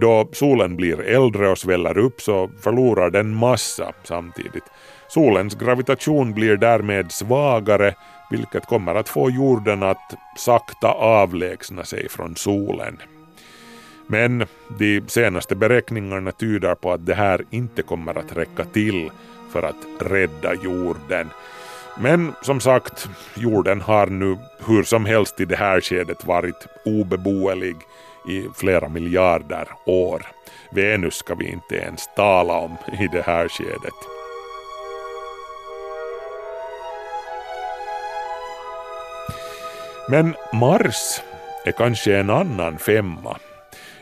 Då 0.00 0.28
solen 0.32 0.76
blir 0.76 1.00
äldre 1.00 1.48
och 1.48 1.58
sväller 1.58 1.98
upp 1.98 2.20
så 2.20 2.50
förlorar 2.60 3.10
den 3.10 3.34
massa 3.34 3.92
samtidigt. 4.04 4.64
Solens 5.08 5.54
gravitation 5.54 6.34
blir 6.34 6.56
därmed 6.56 7.12
svagare 7.12 7.94
vilket 8.30 8.66
kommer 8.66 8.94
att 8.94 9.08
få 9.08 9.30
jorden 9.30 9.82
att 9.82 10.14
sakta 10.36 10.88
avlägsna 10.88 11.84
sig 11.84 12.08
från 12.08 12.36
solen. 12.36 12.98
Men 14.06 14.46
de 14.78 15.02
senaste 15.06 15.56
beräkningarna 15.56 16.32
tyder 16.32 16.74
på 16.74 16.92
att 16.92 17.06
det 17.06 17.14
här 17.14 17.44
inte 17.50 17.82
kommer 17.82 18.18
att 18.18 18.36
räcka 18.36 18.64
till 18.64 19.10
för 19.52 19.62
att 19.62 19.86
rädda 19.98 20.54
jorden. 20.54 21.28
Men 22.02 22.32
som 22.42 22.60
sagt, 22.60 23.08
jorden 23.34 23.80
har 23.80 24.06
nu 24.06 24.38
hur 24.66 24.82
som 24.82 25.04
helst 25.04 25.40
i 25.40 25.44
det 25.44 25.56
här 25.56 25.80
skedet 25.80 26.24
varit 26.24 26.66
obeboelig 26.84 27.76
i 28.28 28.48
flera 28.54 28.88
miljarder 28.88 29.68
år. 29.86 30.26
Venus 30.70 31.14
ska 31.14 31.34
vi 31.34 31.48
inte 31.48 31.76
ens 31.76 32.08
tala 32.16 32.54
om 32.54 32.76
i 33.00 33.08
det 33.12 33.22
här 33.22 33.48
skedet. 33.48 33.94
Men 40.08 40.34
Mars 40.52 41.20
är 41.64 41.72
kanske 41.72 42.16
en 42.16 42.30
annan 42.30 42.78
femma. 42.78 43.36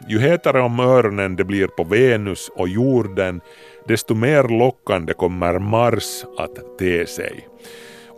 Ju 0.09 0.21
hetare 0.21 0.61
om 0.61 0.81
öronen 0.81 1.37
det 1.37 1.45
blir 1.45 1.67
på 1.67 1.85
Venus 1.85 2.51
och 2.57 2.69
jorden, 2.69 3.41
desto 3.89 4.15
mer 4.15 4.59
lockande 4.59 5.13
kommer 5.13 5.59
Mars 5.59 6.25
att 6.39 6.79
te 6.79 7.07
sig. 7.07 7.49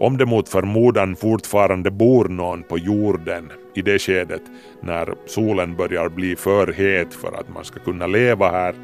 Om 0.00 0.18
det 0.18 0.26
mot 0.26 0.48
förmodan 0.48 1.16
fortfarande 1.16 1.90
bor 1.90 2.28
någon 2.28 2.62
på 2.62 2.78
jorden 2.78 3.52
i 3.74 3.82
det 3.82 3.98
skedet 3.98 4.42
när 4.82 5.14
solen 5.26 5.76
börjar 5.76 6.08
bli 6.08 6.36
för 6.36 6.72
het 6.72 7.14
för 7.14 7.40
att 7.40 7.54
man 7.54 7.64
ska 7.64 7.80
kunna 7.80 8.06
leva 8.06 8.50
här, 8.50 8.74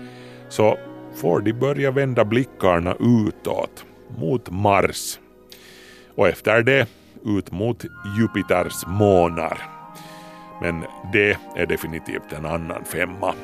så 0.48 0.78
får 1.14 1.40
de 1.40 1.52
börja 1.52 1.90
vända 1.90 2.24
blickarna 2.24 2.96
utåt, 3.00 3.84
mot 4.18 4.50
Mars. 4.50 5.18
Och 6.14 6.28
efter 6.28 6.62
det 6.62 6.86
ut 7.24 7.52
mot 7.52 7.84
Jupiters 8.18 8.86
månar. 8.86 9.58
Men 10.62 10.84
det 11.12 11.38
är 11.56 11.66
definitivt 11.66 12.32
en 12.32 12.46
annan 12.46 12.84
femma. 12.84 13.34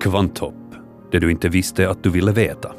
Kvanthopp. 0.00 0.54
Det 1.10 1.18
du 1.18 1.30
inte 1.30 1.48
visste 1.48 1.90
att 1.90 2.02
du 2.02 2.10
ville 2.10 2.32
veta. 2.32 2.72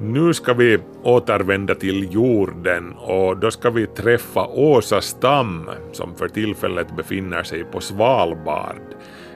Nu 0.00 0.34
ska 0.34 0.54
vi 0.54 0.78
återvända 1.02 1.74
till 1.74 2.14
jorden 2.14 2.92
och 2.92 3.36
då 3.36 3.50
ska 3.50 3.70
vi 3.70 3.86
träffa 3.86 4.46
Åsa 4.46 5.00
Stam 5.00 5.70
som 5.92 6.14
för 6.14 6.28
tillfället 6.28 6.96
befinner 6.96 7.42
sig 7.42 7.64
på 7.64 7.80
Svalbard 7.80 8.82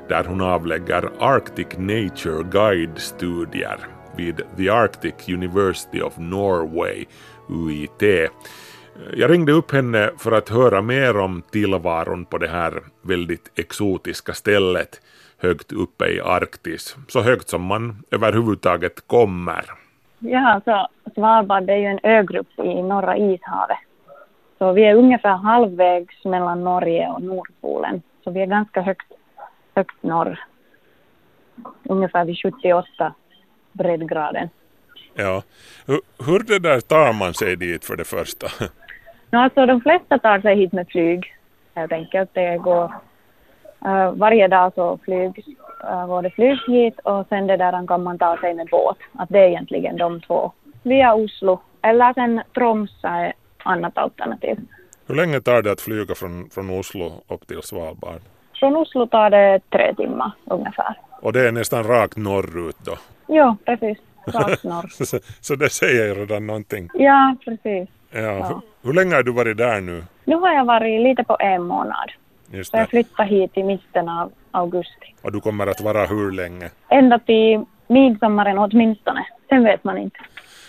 där 0.08 0.24
hon 0.24 0.40
avlägger 0.40 1.10
Arctic 1.18 1.66
Nature 1.76 2.42
Guide-studier 2.52 3.78
vid 4.16 4.42
The 4.56 4.68
Arctic 4.68 5.14
University 5.28 6.00
of 6.00 6.12
Norway, 6.18 7.04
UiT. 7.48 8.30
Jag 9.14 9.30
ringde 9.30 9.52
upp 9.52 9.70
henne 9.70 10.10
för 10.18 10.32
att 10.32 10.48
höra 10.48 10.82
mer 10.82 11.16
om 11.16 11.42
tillvaron 11.50 12.24
på 12.24 12.38
det 12.38 12.48
här 12.48 12.82
väldigt 13.02 13.52
exotiska 13.56 14.34
stället 14.34 15.00
högt 15.38 15.72
uppe 15.72 16.06
i 16.06 16.20
Arktis, 16.20 16.96
så 17.08 17.20
högt 17.20 17.48
som 17.48 17.62
man 17.62 18.04
överhuvudtaget 18.10 19.06
kommer. 19.06 19.64
Ja, 20.18 20.60
så 20.64 20.88
Svalbard 21.14 21.70
är 21.70 21.76
ju 21.76 21.86
en 21.86 22.00
ögrupp 22.02 22.58
i 22.58 22.82
norra 22.82 23.16
ishavet. 23.16 23.78
Så 24.58 24.72
vi 24.72 24.84
är 24.84 24.94
ungefär 24.94 25.36
halvvägs 25.36 26.24
mellan 26.24 26.64
Norge 26.64 27.08
och 27.08 27.22
Nordpolen. 27.22 28.02
Så 28.24 28.30
vi 28.30 28.40
är 28.40 28.46
ganska 28.46 28.80
högt, 28.80 29.12
högt 29.74 30.02
norr. 30.02 30.40
Ungefär 31.82 32.24
vid 32.24 32.38
78 32.42 33.14
breddgraden. 33.72 34.48
Ja. 35.14 35.42
Hur, 35.86 36.00
hur 36.26 36.38
det 36.38 36.58
där 36.58 36.80
tar 36.80 37.12
man 37.12 37.34
sig 37.34 37.56
dit 37.56 37.84
för 37.84 37.96
det 37.96 38.04
första? 38.04 38.46
No, 39.30 39.36
alltså, 39.36 39.66
de 39.66 39.80
flesta 39.80 40.18
tar 40.18 40.40
sig 40.40 40.56
hit 40.56 40.72
med 40.72 40.88
flyg 40.88 41.34
helt 41.74 41.92
enkelt. 41.92 42.30
Det 42.32 42.58
går 42.58 42.92
Uh, 43.86 44.12
varje 44.12 44.48
dag 44.48 44.72
så 44.74 44.98
flyg, 45.04 45.44
uh, 45.84 46.06
går 46.06 46.22
det 46.22 46.30
flyg 46.30 46.58
hit 46.66 46.98
och 46.98 47.26
sen 47.28 47.46
det 47.46 47.56
där 47.56 47.86
kan 47.86 48.02
man 48.02 48.18
ta 48.18 48.36
sig 48.36 48.54
med 48.54 48.68
båt. 48.70 48.96
Att 49.12 49.28
det 49.28 49.38
är 49.38 49.48
egentligen 49.48 49.96
de 49.96 50.20
två. 50.20 50.52
Via 50.82 51.14
Oslo 51.14 51.60
eller 51.82 52.14
sen 52.14 52.42
Tromsø 52.54 53.08
är 53.08 53.32
annat 53.62 53.98
alternativ. 53.98 54.58
Hur 55.06 55.14
länge 55.14 55.40
tar 55.40 55.62
det 55.62 55.72
att 55.72 55.80
flyga 55.80 56.14
från, 56.14 56.50
från 56.50 56.70
Oslo 56.70 57.12
upp 57.28 57.46
till 57.46 57.62
Svalbard? 57.62 58.20
Från 58.54 58.76
Oslo 58.76 59.06
tar 59.06 59.30
det 59.30 59.60
tre 59.70 59.94
timmar 59.94 60.30
ungefär. 60.44 60.96
Och 61.20 61.32
det 61.32 61.48
är 61.48 61.52
nästan 61.52 61.84
rakt 61.84 62.16
norrut 62.16 62.76
då? 62.84 62.96
Jo, 63.28 63.56
precis. 63.64 63.98
Rakt 64.26 64.64
norr. 64.64 64.88
så, 65.04 65.18
så 65.40 65.54
det 65.54 65.70
säger 65.70 66.14
redan 66.14 66.46
någonting. 66.46 66.88
Ja, 66.94 67.36
precis. 67.44 67.88
Ja. 68.10 68.20
Ja. 68.20 68.46
Hur, 68.48 68.60
hur 68.82 68.92
länge 68.92 69.14
har 69.14 69.22
du 69.22 69.32
varit 69.32 69.56
där 69.56 69.80
nu? 69.80 70.04
Nu 70.24 70.36
har 70.36 70.54
jag 70.54 70.64
varit 70.64 71.00
lite 71.00 71.24
på 71.24 71.36
en 71.40 71.62
månad. 71.62 72.10
Just 72.50 72.70
Så 72.70 72.76
jag 72.76 72.86
det. 72.86 72.90
flyttade 72.90 73.28
hit 73.28 73.50
i 73.54 73.62
mitten 73.62 74.08
av 74.08 74.32
augusti. 74.50 75.14
Och 75.22 75.32
du 75.32 75.40
kommer 75.40 75.66
att 75.66 75.80
vara 75.80 76.06
hur 76.06 76.32
länge? 76.32 76.70
Ända 76.88 77.18
till 77.18 77.64
midsommaren 77.86 78.58
åtminstone. 78.58 79.26
Sen 79.48 79.64
vet 79.64 79.84
man 79.84 79.98
inte. 79.98 80.18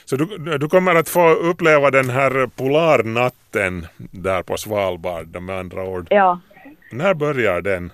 Så 0.05 0.15
du, 0.15 0.57
du 0.57 0.67
kommer 0.69 0.95
att 0.95 1.09
få 1.09 1.29
uppleva 1.29 1.91
den 1.91 2.09
här 2.09 2.47
polarnatten 2.47 3.87
där 4.11 4.43
på 4.43 4.57
Svalbard 4.57 5.41
med 5.41 5.59
andra 5.59 5.83
ord. 5.83 6.07
Ja, 6.09 6.39
När 6.91 7.13
börjar 7.13 7.61
den? 7.61 7.91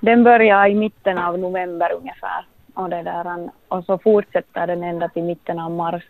Den 0.00 0.24
börjar 0.24 0.66
i 0.68 0.74
mitten 0.74 1.18
av 1.18 1.38
november 1.38 1.92
ungefär. 2.00 2.46
Och, 2.74 2.90
det 2.90 3.02
där, 3.02 3.50
och 3.68 3.84
så 3.84 3.98
fortsätter 3.98 4.66
den 4.66 4.82
ända 4.82 5.08
till 5.08 5.22
mitten 5.22 5.58
av 5.58 5.70
mars. 5.70 6.02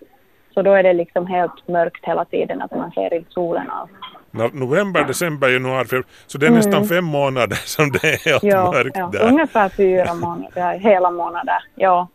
Så 0.54 0.62
då 0.62 0.72
är 0.72 0.82
det 0.82 0.92
liksom 0.92 1.26
helt 1.26 1.68
mörkt 1.68 2.04
hela 2.04 2.24
tiden 2.24 2.62
att 2.62 2.70
man 2.70 2.90
ser 2.90 3.14
inte 3.14 3.32
solen 3.32 3.70
alls. 3.70 3.90
November, 4.52 5.04
december, 5.04 5.48
januari, 5.48 5.84
februari. 5.84 6.06
Så 6.26 6.38
det 6.38 6.46
är 6.46 6.50
nästan 6.50 6.84
fem 6.84 7.04
månader 7.04 7.56
som 7.64 7.90
det 7.92 8.04
är 8.04 8.30
helt 8.30 8.42
Ja, 8.42 8.70
mörkt 8.72 8.96
ja, 8.96 9.08
där. 9.12 9.28
ungefär 9.28 9.68
fyra 9.68 10.14
månader, 10.14 10.78
hela 10.78 11.10
månader. 11.10 11.58
Ja. 11.74 12.08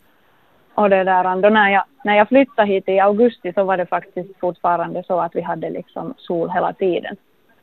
Och 0.74 0.90
det 0.90 1.04
där, 1.04 1.42
då 1.42 1.48
när, 1.48 1.70
jag, 1.70 1.84
när 2.04 2.16
jag 2.16 2.28
flyttade 2.28 2.68
hit 2.68 2.88
i 2.88 2.98
augusti 3.00 3.52
så 3.52 3.64
var 3.64 3.76
det 3.76 3.86
faktiskt 3.86 4.40
fortfarande 4.40 5.02
så 5.06 5.20
att 5.20 5.34
vi 5.34 5.40
hade 5.40 5.70
liksom 5.70 6.14
sol 6.18 6.50
hela 6.50 6.72
tiden. 6.72 7.16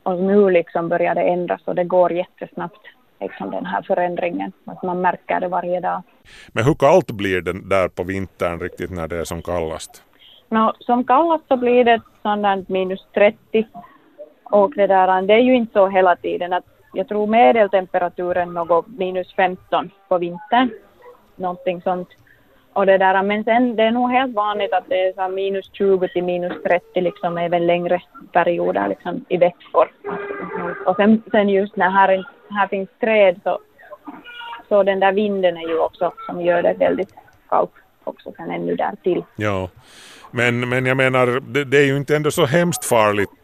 Och 0.04 0.20
nu 0.20 0.50
liksom 0.50 0.90
börjar 0.90 1.16
det 1.16 1.22
ändras 1.22 1.62
och 1.66 1.76
det 1.76 1.84
går 1.84 2.12
jättesnabbt, 2.14 2.82
liksom 3.22 3.52
den 3.52 3.66
här 3.66 3.82
förändringen. 3.82 4.52
Att 4.66 4.84
man 4.84 5.02
märker 5.02 5.40
det 5.40 5.48
varje 5.48 5.80
dag. 5.80 6.02
Men 6.48 6.66
hur 6.66 6.74
kallt 6.74 7.12
blir 7.12 7.42
det 7.42 7.70
där 7.70 7.88
på 7.88 8.04
vintern 8.04 8.60
riktigt 8.60 8.92
när 8.92 9.08
det 9.08 9.18
är 9.18 9.24
som 9.24 9.42
kallast? 9.42 10.04
No, 10.50 10.74
som 10.80 11.04
kallast 11.04 11.44
så 11.48 11.58
blir 11.58 11.84
det 11.84 12.02
sådant 12.22 12.70
minus 12.70 13.08
30. 13.14 13.68
Och 14.50 14.74
det, 14.76 14.88
där, 14.88 15.22
det 15.22 15.34
är 15.34 15.40
ju 15.40 15.56
inte 15.56 15.74
så 15.74 15.88
hela 15.88 16.16
tiden. 16.16 16.54
Att 16.54 16.66
jag 16.94 17.08
tror 17.08 17.28
medeltemperaturen 17.28 18.54
något 18.54 18.88
minus 18.88 19.34
15 19.36 19.92
på 20.08 20.18
vintern. 20.18 20.70
Någonting 21.36 21.82
sånt. 21.82 22.08
Och 22.74 22.86
det 22.86 22.98
där, 22.98 23.24
men 23.24 23.44
sen 23.44 23.76
det 23.76 23.84
är 23.84 23.92
nog 23.92 24.12
helt 24.12 24.36
vanligt 24.36 24.74
att 24.74 24.90
det 24.90 25.08
är 25.08 25.14
så 25.14 25.28
minus 25.28 25.70
20 25.74 26.08
till 26.08 26.24
minus 26.24 26.64
30 26.64 27.02
liksom 27.02 27.38
även 27.38 27.68
längre 27.68 28.02
perioder 28.32 28.88
liksom 28.88 29.26
i 29.30 29.38
veckor. 29.38 29.88
Och 30.86 30.96
sen, 30.96 31.22
sen 31.32 31.50
just 31.50 31.76
när 31.76 31.90
här, 31.90 32.26
här 32.50 32.68
finns 32.68 32.90
träd 33.00 33.40
så, 33.44 33.60
så 34.70 34.84
den 34.84 35.00
där 35.00 35.12
vinden 35.12 35.58
är 35.58 35.68
ju 35.68 35.80
också 35.80 36.12
som 36.26 36.42
gör 36.42 36.64
det 36.64 36.74
väldigt 36.74 37.14
kallt 37.50 37.72
också 38.04 38.34
sen 38.38 38.52
ännu 38.52 38.76
där 38.76 38.96
till. 39.04 39.24
Ja. 39.36 39.70
Men, 40.32 40.70
men 40.70 40.86
jag 40.86 40.98
menar, 40.98 41.40
det, 41.40 41.64
det 41.64 41.78
är 41.78 41.86
ju 41.86 41.98
inte 41.98 42.16
ändå 42.16 42.32
så 42.32 42.46
hemskt 42.46 42.86
farligt 42.86 43.39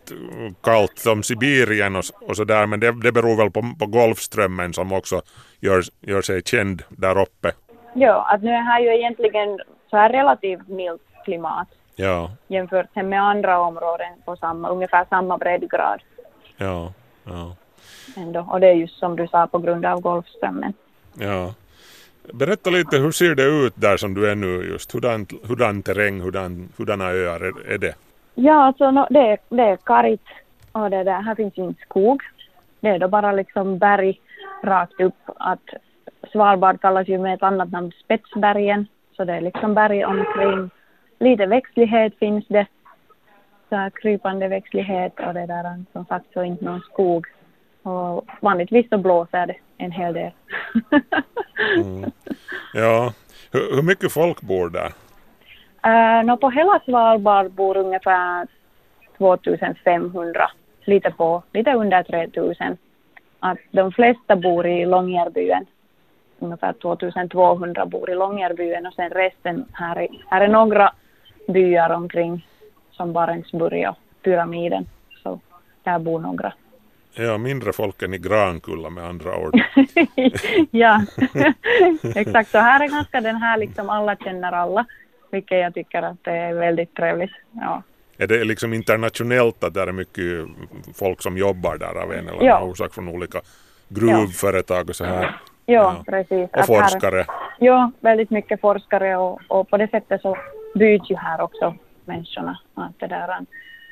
kallt 0.61 0.99
som 0.99 1.23
Sibirien 1.23 1.95
och, 1.95 2.03
och 2.21 2.35
sådär, 2.35 2.65
men 2.65 2.79
det, 2.79 2.91
det 2.91 3.11
beror 3.11 3.37
väl 3.37 3.51
på, 3.51 3.61
på 3.79 3.85
Golfströmmen 3.85 4.73
som 4.73 4.93
också 4.93 5.21
gör, 5.59 5.83
gör 6.01 6.21
sig 6.21 6.41
känd 6.41 6.83
där 6.89 7.21
uppe. 7.21 7.51
Ja, 7.93 8.27
att 8.33 8.43
nu 8.43 8.49
är 8.51 8.61
här 8.61 8.79
ju 8.79 8.95
egentligen 8.95 9.59
så 9.89 9.97
här 9.97 10.09
relativt 10.09 10.67
milt 10.67 11.01
klimat 11.25 11.67
Ja, 11.95 12.31
jämfört 12.47 12.95
med 12.95 13.21
andra 13.21 13.59
områden 13.59 14.13
på 14.25 14.35
samma, 14.35 14.69
ungefär 14.69 15.05
samma 15.09 15.37
breddgrad 15.37 16.01
ja, 16.57 16.93
ja, 17.23 17.55
ändå. 18.17 18.39
Och 18.39 18.59
det 18.59 18.67
är 18.67 18.73
just 18.73 18.97
som 18.99 19.15
du 19.15 19.27
sa 19.27 19.47
på 19.47 19.59
grund 19.59 19.85
av 19.85 20.01
Golfströmmen. 20.01 20.73
ja. 21.13 21.53
Berätta 22.33 22.69
lite, 22.69 22.97
hur 22.97 23.11
ser 23.11 23.35
det 23.35 23.43
ut 23.43 23.73
där 23.75 23.97
som 23.97 24.13
du 24.13 24.29
är 24.31 24.35
nu 24.35 24.63
just? 24.71 24.91
Hurdan, 24.91 25.27
hurdan 25.43 25.83
terräng, 25.83 26.21
hurdan, 26.21 26.69
hurdana 26.77 27.05
öar 27.05 27.39
är, 27.39 27.71
är 27.73 27.77
det? 27.77 27.95
Ja, 28.35 28.63
alltså 28.63 28.91
no, 28.91 29.07
det, 29.09 29.19
är, 29.19 29.37
det 29.49 29.63
är 29.63 29.77
kargt 29.77 30.27
och 30.71 30.89
det 30.89 31.03
där, 31.03 31.21
här 31.21 31.35
finns 31.35 31.57
inte 31.57 31.81
skog. 31.81 32.21
Det 32.79 32.89
är 32.89 32.99
då 32.99 33.07
bara 33.07 33.31
liksom 33.31 33.77
berg 33.77 34.19
rakt 34.63 35.01
upp. 35.01 35.15
Att 35.25 35.69
Svalbard 36.31 36.81
kallas 36.81 37.07
ju 37.07 37.17
med 37.17 37.33
ett 37.33 37.43
annat 37.43 37.71
namn 37.71 37.91
Spetsbergen. 38.03 38.87
Så 39.17 39.23
det 39.25 39.33
är 39.33 39.41
liksom 39.41 39.73
berg 39.73 40.05
omkring. 40.05 40.69
Lite 41.19 41.45
växtlighet 41.45 42.17
finns 42.19 42.45
det. 42.47 42.67
Så 43.69 43.75
här 43.75 43.89
krypande 43.89 44.47
växtlighet 44.47 45.19
och 45.19 45.33
det 45.33 45.45
där 45.45 45.83
som 45.93 46.05
sagt 46.05 46.25
så 46.33 46.43
inte 46.43 46.65
någon 46.65 46.81
skog. 46.81 47.25
Och 47.83 48.25
vanligtvis 48.41 48.89
så 48.89 48.97
blåser 48.97 49.47
det 49.47 49.55
en 49.77 49.91
hel 49.91 50.13
del. 50.13 50.31
Mm. 51.75 52.11
Ja, 52.73 53.13
hur, 53.51 53.75
hur 53.75 53.81
mycket 53.81 54.11
folk 54.11 54.41
bor 54.41 54.69
där? 54.69 54.91
Uh, 55.85 56.25
no, 56.25 56.37
på 56.37 56.49
hela 56.49 56.81
Svalbard 56.85 57.51
bor 57.51 57.77
ungefär 57.77 58.47
2500, 59.17 60.51
lite 60.85 61.11
på, 61.11 61.43
lite 61.53 61.73
under 61.73 62.03
3000. 62.03 62.77
Att 63.39 63.57
de 63.71 63.91
flesta 63.91 64.35
bor 64.35 64.67
i 64.67 64.85
Långjärbyen. 64.85 65.65
Ungefär 66.39 66.73
2200 66.73 67.85
bor 67.85 68.09
i 68.09 68.15
Långjärbyen 68.15 68.85
och 68.85 68.93
sen 68.93 69.09
resten 69.09 69.65
här 69.73 69.99
är, 69.99 70.07
här 70.27 70.41
är 70.41 70.47
några 70.47 70.91
byar 71.47 71.89
omkring 71.89 72.47
som 72.91 73.13
Barentsburg 73.13 73.89
och 73.89 73.97
Pyramiden. 74.23 74.85
Så 75.23 75.39
där 75.83 75.99
bor 75.99 76.19
några. 76.19 76.53
Ja, 77.13 77.37
mindre 77.37 77.73
folk 77.73 78.01
än 78.01 78.13
i 78.13 78.17
Grankulla 78.17 78.89
med 78.89 79.05
andra 79.05 79.37
ord. 79.37 79.61
ja, 80.71 81.01
exakt. 82.15 82.49
Så 82.49 82.57
här 82.57 82.83
är 82.83 82.87
ganska 82.87 83.21
den 83.21 83.35
här 83.35 83.57
liksom 83.57 83.89
alla 83.89 84.15
känner 84.15 84.51
alla, 84.51 84.85
vilket 85.31 85.59
jag 85.59 85.73
tycker 85.73 86.01
att 86.01 86.23
det 86.23 86.31
är 86.31 86.53
väldigt 86.53 86.95
trevligt. 86.95 87.31
Ja. 87.51 87.81
Är 88.17 88.27
det 88.27 88.43
liksom 88.43 88.73
internationellt 88.73 89.63
att 89.63 89.73
det 89.73 89.81
är 89.81 89.91
mycket 89.91 90.45
folk 90.95 91.21
som 91.21 91.37
jobbar 91.37 91.77
där 91.77 92.01
av 92.03 92.13
en 92.13 92.27
eller 92.29 92.43
Ja. 92.45 92.55
annan 92.57 92.69
orsak 92.69 92.93
från 92.93 93.09
olika 93.09 93.41
gruvföretag 93.89 94.89
och 94.89 94.95
så 94.95 95.05
här? 95.05 95.23
Ja, 95.23 95.33
Ja. 95.65 96.03
precis. 96.05 96.49
Och 96.53 96.57
här- 96.59 96.63
forskare? 96.65 97.25
Ja, 97.59 97.91
väldigt 97.99 98.29
mycket 98.29 98.61
forskare 98.61 99.17
och, 99.17 99.39
och 99.47 99.69
på 99.69 99.77
det 99.77 99.87
sättet 99.87 100.21
så 100.21 100.37
byts 100.75 101.09
ju 101.11 101.15
här 101.15 101.41
också 101.41 101.75
människorna. 102.05 102.59
Att 102.73 102.99
det 102.99 103.07
där, 103.07 103.37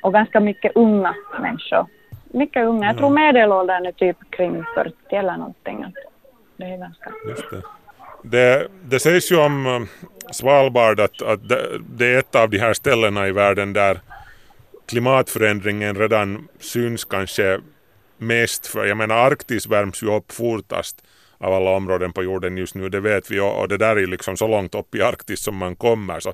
och 0.02 0.12
ganska 0.12 0.40
mycket 0.40 0.72
unga 0.74 1.14
människor. 1.40 1.86
Mycket 2.24 2.66
unga. 2.66 2.86
Jag 2.86 2.96
tror 2.96 3.10
medelåldern 3.10 3.86
är 3.86 3.92
typ 3.92 4.16
kring 4.30 4.64
40 4.74 4.94
eller 5.16 5.36
någonting. 5.36 5.86
Det 6.56 6.64
är 6.64 6.78
ganska... 6.78 7.10
Just 7.28 7.50
det. 7.50 7.62
Det, 8.26 8.68
det 8.84 9.00
sägs 9.00 9.32
ju 9.32 9.36
om 9.36 9.66
eh, 9.66 9.80
Svalbard 10.32 11.00
att, 11.00 11.22
att 11.22 11.48
det, 11.48 11.80
det 11.96 12.14
är 12.14 12.18
ett 12.18 12.34
av 12.34 12.50
de 12.50 12.58
här 12.58 12.72
ställena 12.72 13.28
i 13.28 13.32
världen 13.32 13.72
där 13.72 14.00
klimatförändringen 14.86 15.94
redan 15.94 16.48
syns 16.60 17.04
kanske 17.04 17.60
mest. 18.18 18.66
För 18.66 18.84
jag 18.84 18.96
menar 18.96 19.16
Arktis 19.16 19.66
värms 19.66 20.02
ju 20.02 20.16
upp 20.16 20.32
fortast 20.32 21.04
av 21.38 21.52
alla 21.54 21.70
områden 21.70 22.12
på 22.12 22.22
jorden 22.22 22.56
just 22.56 22.74
nu, 22.74 22.88
det 22.88 23.00
vet 23.00 23.30
vi 23.30 23.40
och 23.40 23.68
det 23.68 23.76
där 23.76 23.96
är 23.96 24.06
liksom 24.06 24.36
så 24.36 24.48
långt 24.48 24.74
upp 24.74 24.94
i 24.94 25.02
Arktis 25.02 25.40
som 25.40 25.56
man 25.56 25.76
kommer. 25.76 26.20
Så 26.20 26.32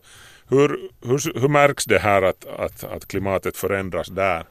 hur, 0.49 0.68
hur, 1.05 1.41
hur 1.41 1.49
märks 1.49 1.84
det 1.84 1.99
här 1.99 2.22
att, 2.22 2.47
att, 2.59 2.84
att 2.84 3.09
klimatet 3.09 3.57
förändras 3.57 4.09
där? 4.09 4.45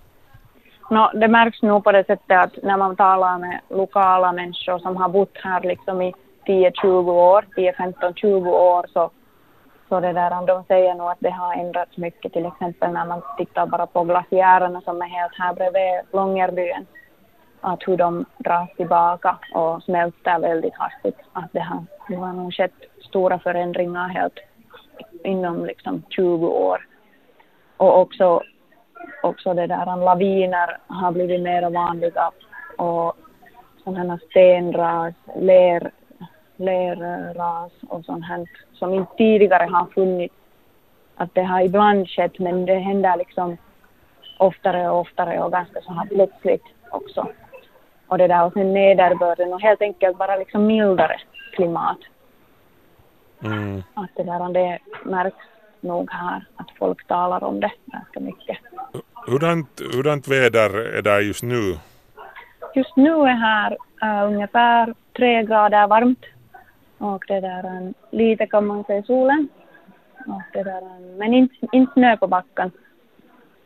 No, 0.89 1.19
det 1.19 1.27
märks 1.27 1.61
nog 1.61 1.83
på 1.83 1.91
det 1.91 2.03
sättet 2.03 2.37
att 2.37 2.63
när 2.63 2.77
man 2.77 2.95
talar 2.95 3.39
med 3.39 3.59
lokala 3.69 4.31
människor 4.31 4.79
som 4.79 4.97
har 4.97 5.09
bott 5.09 5.37
här 5.43 5.61
liksom 5.61 6.01
i 6.01 6.13
10-20 6.49 7.11
år, 7.11 7.45
10-15-20 7.55 8.47
år, 8.49 8.85
så, 8.93 9.09
så 9.89 9.99
det 9.99 10.13
där, 10.13 10.47
de 10.47 10.63
säger 10.63 10.95
nog 10.95 11.07
att 11.07 11.19
det 11.19 11.29
har 11.29 11.53
ändrats 11.53 11.97
mycket, 11.97 12.33
till 12.33 12.45
exempel 12.45 12.91
när 12.91 13.05
man 13.05 13.21
tittar 13.37 13.65
bara 13.65 13.87
på 13.87 14.03
glaciärerna 14.03 14.81
som 14.81 15.01
är 15.01 15.05
helt 15.05 15.35
här 15.37 15.53
bredvid 15.53 16.01
Långerbyen, 16.13 16.85
att 17.61 17.87
hur 17.87 17.97
de 17.97 18.25
dras 18.37 18.69
tillbaka 18.77 19.37
och 19.53 19.83
smälter 19.83 20.39
väldigt 20.39 20.75
hastigt. 20.75 21.17
Att 21.33 21.53
det 21.53 21.59
har, 21.59 21.83
det 22.07 22.15
har 22.15 22.33
nog 22.33 22.53
skett 22.53 22.73
stora 23.01 23.39
förändringar 23.39 24.07
helt 24.07 24.39
inom 25.23 25.65
liksom 25.65 26.03
20 26.09 26.47
år. 26.47 26.85
Och 27.77 27.99
också 27.99 28.41
också 29.23 29.53
det 29.53 29.67
där 29.67 30.05
laviner 30.05 30.77
har 30.87 31.11
blivit 31.11 31.41
mer 31.41 31.69
vanliga 31.69 32.31
och 32.77 33.17
sådana 33.83 34.11
här 34.13 34.19
stenras, 34.29 35.13
ler, 35.35 35.91
lerras 36.59 37.71
och 37.87 38.05
sånt 38.05 38.25
här 38.25 38.45
som 38.73 38.93
inte 38.93 39.15
tidigare 39.17 39.69
har 39.71 39.85
funnits. 39.85 40.33
Att 41.15 41.35
det 41.35 41.43
har 41.43 41.61
ibland 41.61 42.09
skett 42.09 42.39
men 42.39 42.65
det 42.65 42.79
händer 42.79 43.17
liksom 43.17 43.57
oftare 44.37 44.89
och 44.89 44.99
oftare 44.99 45.39
och 45.39 45.51
ganska 45.51 45.81
så 45.81 45.93
här 45.93 46.05
plötsligt 46.05 46.65
också. 46.91 47.27
Och 48.07 48.17
det 48.17 48.27
där 48.27 48.45
och 48.45 48.53
sen 48.53 48.73
nederbörden 48.73 49.53
och 49.53 49.61
helt 49.61 49.81
enkelt 49.81 50.17
bara 50.17 50.35
liksom 50.35 50.65
mildare 50.65 51.19
klimat. 51.55 51.97
Mm. 53.43 53.83
Att 53.93 54.09
det 54.15 54.23
där 54.23 54.53
det 54.53 54.79
märks 55.03 55.45
nog 55.81 56.11
här 56.11 56.45
att 56.55 56.71
folk 56.79 57.07
talar 57.07 57.43
om 57.43 57.59
det 57.59 57.71
ganska 57.85 58.19
mycket. 58.19 58.57
Hurdant, 59.27 59.81
hurdant 59.93 60.27
väder 60.27 60.97
är 60.97 61.01
där 61.01 61.19
just 61.19 61.43
nu? 61.43 61.77
Just 62.75 62.95
nu 62.95 63.11
är 63.11 63.35
här 63.35 63.77
uh, 64.03 64.27
ungefär 64.27 64.93
tre 65.17 65.43
grader 65.43 65.87
varmt 65.87 66.25
och 66.99 67.23
det 67.27 67.39
där 67.39 67.93
lite 68.11 68.47
kan 68.47 68.65
man 68.67 68.83
se 68.83 69.03
solen. 69.03 69.47
Och 70.27 70.41
det 70.53 70.63
där, 70.63 71.17
men 71.17 71.33
inte, 71.33 71.55
inte 71.71 71.93
snö 71.93 72.17
på 72.17 72.27
backen. 72.27 72.71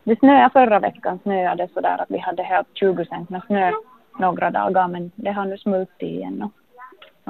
Det 0.04 0.18
snöade 0.18 0.50
förra 0.52 0.78
veckan 0.78 1.18
snöade 1.22 1.68
så 1.74 1.80
där 1.80 1.98
att 1.98 2.10
vi 2.10 2.18
hade 2.18 2.42
helt 2.42 2.68
20 2.74 3.04
cm 3.04 3.40
snö 3.46 3.72
några 4.18 4.50
dagar 4.50 4.88
men 4.88 5.10
det 5.14 5.30
har 5.32 5.44
nu 5.44 5.58
smultit 5.58 6.02
igen. 6.02 6.42
Och, 6.42 6.52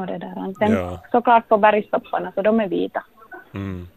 och 0.00 0.06
det 0.06 0.18
där. 0.18 0.54
Sen 0.58 0.72
Ja. 0.72 0.98
såklart 1.12 1.48
på 1.48 1.56
bergstopparna 1.58 2.32
så 2.34 2.42
de 2.42 2.60
är 2.60 2.68
vita. 2.68 3.04
Mm. 3.54 3.88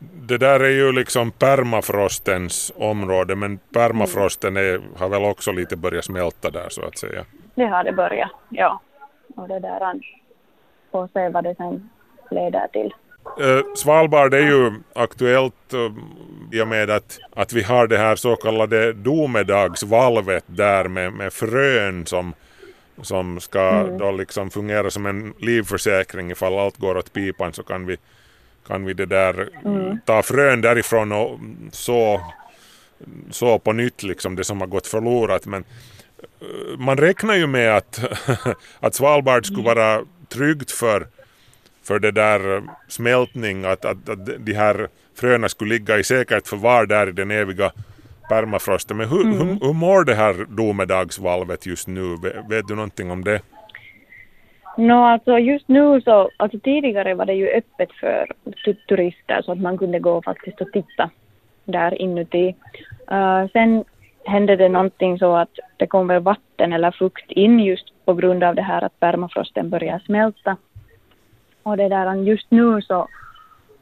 Det 0.00 0.38
där 0.38 0.60
är 0.60 0.70
ju 0.70 0.92
liksom 0.92 1.30
permafrostens 1.30 2.72
område 2.76 3.36
men 3.36 3.58
permafrosten 3.58 4.56
är, 4.56 4.80
har 4.98 5.08
väl 5.08 5.24
också 5.24 5.52
lite 5.52 5.76
börjat 5.76 6.04
smälta 6.04 6.50
där 6.50 6.68
så 6.68 6.84
att 6.84 6.98
säga. 6.98 7.24
Det 7.54 7.66
har 7.66 7.84
det 7.84 7.92
börjat, 7.92 8.30
ja. 8.48 8.80
Och 9.36 9.48
det 9.48 9.58
där 9.60 9.80
får 10.98 11.20
se 11.20 11.28
vad 11.28 11.44
det 11.44 11.54
sen 11.54 11.90
leder 12.30 12.68
till. 12.72 12.94
Eh, 13.40 13.74
Svalbard 13.74 14.34
är 14.34 14.46
ju 14.46 14.72
aktuellt 14.94 15.74
eh, 15.74 15.92
i 16.52 16.62
och 16.62 16.68
med 16.68 16.90
att, 16.90 17.18
att 17.36 17.52
vi 17.52 17.62
har 17.62 17.86
det 17.86 17.98
här 17.98 18.16
så 18.16 18.36
kallade 18.36 18.92
domedagsvalvet 18.92 20.44
där 20.46 20.88
med, 20.88 21.12
med 21.12 21.32
frön 21.32 22.06
som, 22.06 22.34
som 23.02 23.40
ska 23.40 23.82
då 23.82 24.10
liksom 24.10 24.50
fungera 24.50 24.90
som 24.90 25.06
en 25.06 25.34
livförsäkring. 25.38 26.30
Ifall 26.30 26.58
allt 26.58 26.76
går 26.76 26.96
åt 26.96 27.12
pipan 27.12 27.52
så 27.52 27.62
kan 27.62 27.86
vi, 27.86 27.96
kan 28.66 28.84
vi 28.84 28.94
det 28.94 29.06
där 29.06 29.48
ta 30.04 30.22
frön 30.22 30.60
därifrån 30.60 31.12
och 31.12 31.38
så, 31.72 32.20
så 33.30 33.58
på 33.58 33.72
nytt 33.72 34.02
liksom 34.02 34.36
det 34.36 34.44
som 34.44 34.60
har 34.60 34.68
gått 34.68 34.86
förlorat. 34.86 35.46
Men 35.46 35.64
eh, 36.40 36.78
man 36.78 36.96
räknar 36.96 37.34
ju 37.34 37.46
med 37.46 37.76
att, 37.76 38.00
att 38.80 38.94
Svalbard 38.94 39.46
skulle 39.46 39.64
vara 39.64 40.04
tryggt 40.28 40.70
för 40.70 41.06
för 41.88 41.98
det 41.98 42.10
där 42.10 42.56
eh, 42.56 42.62
smältning, 42.88 43.64
att, 43.64 43.84
att, 43.84 44.08
att 44.08 44.26
de 44.46 44.52
här 44.52 44.88
fröna 45.14 45.48
skulle 45.48 45.74
ligga 45.74 45.98
i 45.98 46.04
säkert 46.04 46.48
förvar 46.48 46.86
där 46.86 47.08
i 47.08 47.12
den 47.12 47.30
eviga 47.30 47.72
permafrosten. 48.28 48.96
Men 48.96 49.08
hur, 49.08 49.24
hur, 49.24 49.66
hur 49.66 49.72
mår 49.72 50.04
det 50.04 50.14
här 50.14 50.46
domedagsvalvet 50.48 51.66
just 51.66 51.88
nu? 51.88 52.16
Vet, 52.22 52.50
vet 52.50 52.68
du 52.68 52.74
någonting 52.74 53.10
om 53.10 53.24
det? 53.24 53.40
Nå, 54.76 55.04
alltså 55.04 55.38
just 55.38 55.68
nu 55.68 56.00
så, 56.00 56.30
alltså 56.36 56.58
tidigare 56.58 57.14
var 57.14 57.26
det 57.26 57.34
ju 57.34 57.48
öppet 57.48 57.92
för 58.00 58.26
tu- 58.64 58.86
turister 58.88 59.42
så 59.42 59.52
att 59.52 59.60
man 59.60 59.78
kunde 59.78 59.98
gå 59.98 60.22
faktiskt 60.22 60.60
och 60.60 60.72
titta 60.72 61.10
där 61.64 62.02
inuti. 62.02 62.54
Uh, 63.12 63.46
sen 63.52 63.84
hände 64.24 64.56
det 64.56 64.68
någonting 64.68 65.18
så 65.18 65.36
att 65.36 65.58
det 65.76 65.86
kom 65.86 66.06
väl 66.06 66.22
vatten 66.22 66.72
eller 66.72 66.90
fukt 66.90 67.30
in 67.30 67.60
just 67.60 67.84
på 68.08 68.14
grund 68.14 68.44
av 68.44 68.54
det 68.54 68.62
här 68.62 68.84
att 68.84 69.00
permafrosten 69.00 69.70
börjar 69.70 69.98
smälta. 69.98 70.56
Och 71.62 71.76
det 71.76 71.88
där, 71.88 72.14
just 72.14 72.50
nu 72.50 72.82
så, 72.82 73.08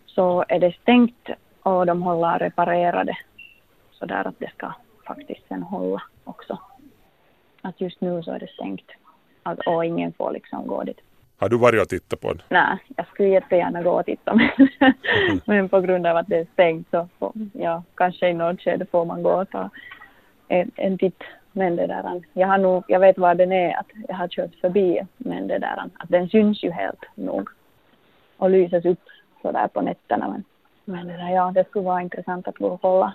så 0.07 0.45
är 0.49 0.59
det 0.59 0.75
stängt 0.83 1.29
och 1.63 1.87
de 1.87 2.03
håller 2.03 2.29
att 2.29 2.41
reparera 2.41 3.05
det 3.05 3.17
så 3.91 4.07
där 4.07 4.27
att 4.27 4.39
det 4.39 4.51
ska 4.51 4.73
faktiskt 5.07 5.49
sen 5.49 5.63
hålla 5.63 6.03
också. 6.25 6.59
Att 7.63 7.81
just 7.81 8.01
nu 8.01 8.23
så 8.23 8.33
är 8.33 8.39
det 8.39 8.51
stängt 8.51 8.91
att, 9.43 9.59
och 9.67 9.85
ingen 9.85 10.13
får 10.13 10.33
liksom 10.33 10.67
gå 10.67 10.83
dit. 10.83 11.01
Har 11.39 11.49
du 11.49 11.59
varit 11.59 11.83
och 11.83 11.89
tittat 11.89 12.21
på 12.21 12.33
det? 12.33 12.43
Nej, 12.49 12.79
jag 12.97 13.07
skulle 13.07 13.29
jättegärna 13.29 13.83
gå 13.83 13.91
och 13.91 14.07
titta 14.07 14.35
men, 14.35 14.69
men 15.45 15.69
på 15.69 15.81
grund 15.81 16.07
av 16.07 16.17
att 16.17 16.27
det 16.27 16.37
är 16.37 16.47
stängt 16.53 16.91
så 16.91 17.09
får, 17.19 17.33
ja, 17.53 17.83
kanske 17.95 18.29
i 18.29 18.35
något 18.35 18.61
skede 18.61 18.87
får 18.87 19.05
man 19.05 19.23
gå 19.23 19.31
och 19.31 19.51
ta 19.51 19.71
en, 20.49 20.71
en 20.77 20.99
titt. 20.99 21.23
Men 21.57 21.77
det 21.77 21.87
där, 21.87 22.23
jag 22.33 22.49
har 22.49 22.59
nog, 22.59 22.85
jag 22.89 23.01
vet 23.01 23.19
var 23.19 23.35
den 23.35 23.53
är, 23.53 23.77
att 23.79 23.87
jag 24.09 24.15
har 24.15 24.29
kört 24.29 24.55
förbi 24.61 25.01
men 25.17 25.47
det 25.47 25.59
där, 25.59 25.91
att 25.99 26.09
den 26.09 26.29
syns 26.29 26.63
ju 26.65 26.71
helt 26.71 27.05
nog 27.15 27.49
och 28.37 28.51
lyses 28.51 28.85
upp 28.85 29.03
så 29.43 29.53
där 29.53 29.69
på 29.69 29.81
nätterna 29.81 30.29
men, 30.29 30.45
men 30.85 31.07
det 31.07 31.13
där, 31.13 31.31
ja, 31.31 31.53
det 31.55 31.65
skulle 31.69 31.85
vara 31.85 32.03
intressant 32.03 32.49
att 32.49 32.59
gå 32.59 32.67
och 32.67 32.81
kolla. 32.81 33.15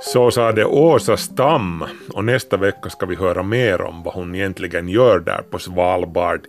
Så 0.00 0.30
sa 0.30 0.52
det 0.52 0.64
Åsa 0.64 1.16
Stam 1.16 1.84
och 2.14 2.24
nästa 2.24 2.56
vecka 2.56 2.90
ska 2.90 3.06
vi 3.06 3.16
höra 3.16 3.42
mer 3.42 3.82
om 3.82 4.02
vad 4.02 4.14
hon 4.14 4.34
egentligen 4.34 4.88
gör 4.88 5.20
där 5.20 5.42
på 5.50 5.58
Svalbard 5.58 6.40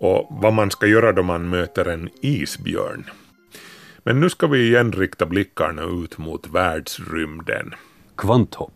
och 0.00 0.26
vad 0.30 0.52
man 0.52 0.70
ska 0.70 0.86
göra 0.86 1.12
då 1.12 1.22
man 1.22 1.48
möter 1.48 1.88
en 1.88 2.08
isbjörn. 2.22 3.04
Men 4.02 4.20
nu 4.20 4.30
ska 4.30 4.46
vi 4.46 4.68
igen 4.68 4.92
rikta 4.92 5.26
blickarna 5.26 5.82
ut 5.82 6.18
mot 6.18 6.46
världsrymden. 6.54 7.74
Kvanthopp. 8.16 8.72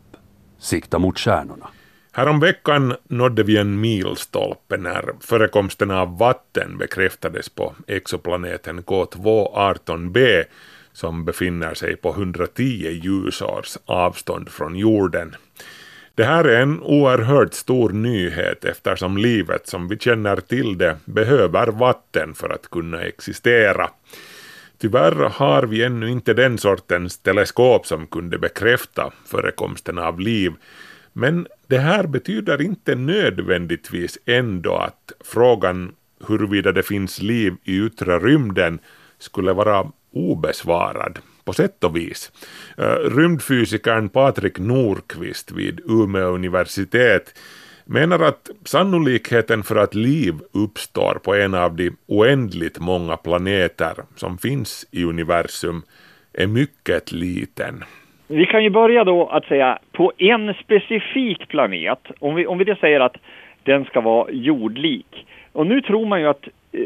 Sikta 0.59 0.99
mot 0.99 1.19
stjärnorna. 1.19 1.69
Häromveckan 2.13 2.97
nådde 3.09 3.43
vi 3.43 3.57
en 3.57 3.81
milstolpe 3.81 4.77
när 4.77 5.15
förekomsten 5.21 5.91
av 5.91 6.19
vatten 6.19 6.79
bekräftades 6.79 7.49
på 7.49 7.75
exoplaneten 7.87 8.83
K2-18b 8.83 10.45
som 10.93 11.25
befinner 11.25 11.75
sig 11.75 11.97
på 11.97 12.11
110 12.11 13.01
ljusårs 13.03 13.79
avstånd 13.85 14.49
från 14.49 14.77
jorden. 14.77 15.37
Det 16.15 16.25
här 16.25 16.45
är 16.45 16.63
en 16.63 16.83
oerhört 16.83 17.55
stor 17.55 17.91
nyhet 17.91 18.65
eftersom 18.65 19.17
livet 19.17 19.69
som 19.69 19.89
vi 19.89 19.99
känner 19.99 20.37
till 20.37 20.79
det 20.79 20.97
behöver 21.05 21.67
vatten 21.67 22.35
för 22.35 22.49
att 22.49 22.71
kunna 22.71 23.01
existera. 23.03 23.91
Tyvärr 24.79 25.29
har 25.29 25.63
vi 25.63 25.83
ännu 25.83 26.11
inte 26.11 26.35
den 26.35 26.59
sortens 26.59 27.19
teleskop 27.19 27.87
som 27.87 28.07
kunde 28.07 28.39
bekräfta 28.39 29.13
förekomsten 29.27 29.99
av 29.99 30.21
liv. 30.21 30.53
Men 31.13 31.47
det 31.67 31.79
här 31.79 32.07
betyder 32.07 32.63
inte 32.63 32.95
nödvändigtvis 32.95 34.19
ändå 34.27 34.75
att 34.75 35.13
frågan 35.25 35.95
huruvida 36.27 36.73
det 36.73 36.83
finns 36.83 37.23
liv 37.23 37.57
i 37.65 37.79
yttre 37.79 38.19
rymden 38.19 38.79
skulle 39.19 39.53
vara 39.53 39.93
obesvarad 40.13 41.19
på 41.45 41.53
sätt 41.53 41.85
och 41.85 41.97
vis. 41.97 42.33
Eh, 42.77 42.97
rymdfysikern 43.17 44.09
Patrik 44.09 44.59
Norqvist 44.59 45.53
vid 45.53 45.81
Umeå 45.89 46.35
universitet 46.35 47.35
menar 47.89 48.19
att 48.19 48.51
sannolikheten 48.65 49.63
för 49.63 49.77
att 49.77 49.95
liv 49.95 50.35
uppstår 50.53 51.15
på 51.25 51.35
en 51.35 51.55
av 51.55 51.77
de 51.77 51.91
oändligt 52.07 52.79
många 52.79 53.17
planeter 53.17 53.95
som 54.17 54.39
finns 54.39 54.89
i 54.93 55.05
universum 55.05 55.83
är 56.33 56.47
mycket 56.47 57.13
liten. 57.13 57.85
Vi 58.27 58.47
kan 58.47 58.65
ju 58.65 58.71
börja 58.71 59.05
då 59.05 59.27
att 59.27 59.45
säga 59.45 59.79
på 59.93 60.13
en 60.19 60.55
specifik 60.55 61.49
planet, 61.49 61.99
om 62.19 62.35
vi, 62.35 62.47
om 62.47 62.59
vi 62.59 62.65
då 62.65 62.75
säger 62.75 63.01
att 63.01 63.17
den 63.63 63.85
ska 63.85 64.01
vara 64.01 64.31
jordlik. 64.31 65.27
Och 65.53 65.67
nu 65.67 65.81
tror 65.81 66.07
man 66.07 66.21
ju 66.21 66.29
att 66.29 66.49
eh, 66.73 66.83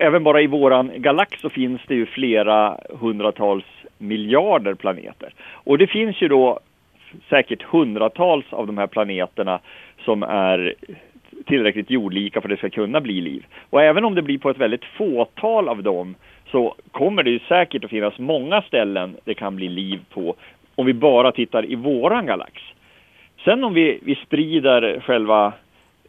även 0.00 0.24
bara 0.24 0.40
i 0.40 0.46
våran 0.46 0.90
galax 0.96 1.40
så 1.40 1.50
finns 1.50 1.80
det 1.86 1.94
ju 1.94 2.06
flera 2.06 2.78
hundratals 3.00 3.64
miljarder 3.98 4.74
planeter. 4.74 5.32
Och 5.52 5.78
det 5.78 5.86
finns 5.86 6.22
ju 6.22 6.28
då 6.28 6.60
säkert 7.28 7.62
hundratals 7.62 8.52
av 8.52 8.66
de 8.66 8.78
här 8.78 8.86
planeterna 8.86 9.60
som 10.06 10.22
är 10.22 10.74
tillräckligt 11.46 11.90
jordlika 11.90 12.40
för 12.40 12.48
att 12.48 12.50
det 12.50 12.68
ska 12.68 12.70
kunna 12.70 13.00
bli 13.00 13.20
liv. 13.20 13.46
Och 13.70 13.82
även 13.82 14.04
om 14.04 14.14
det 14.14 14.22
blir 14.22 14.38
på 14.38 14.50
ett 14.50 14.58
väldigt 14.58 14.84
fåtal 14.84 15.68
av 15.68 15.82
dem 15.82 16.14
så 16.50 16.74
kommer 16.90 17.22
det 17.22 17.30
ju 17.30 17.38
säkert 17.38 17.84
att 17.84 17.90
finnas 17.90 18.18
många 18.18 18.62
ställen 18.62 19.16
det 19.24 19.34
kan 19.34 19.56
bli 19.56 19.68
liv 19.68 20.00
på 20.10 20.34
om 20.74 20.86
vi 20.86 20.94
bara 20.94 21.32
tittar 21.32 21.70
i 21.70 21.74
våran 21.74 22.26
galax. 22.26 22.62
Sen 23.44 23.64
om 23.64 23.74
vi, 23.74 23.98
vi 24.02 24.14
sprider 24.14 25.00
själva 25.00 25.52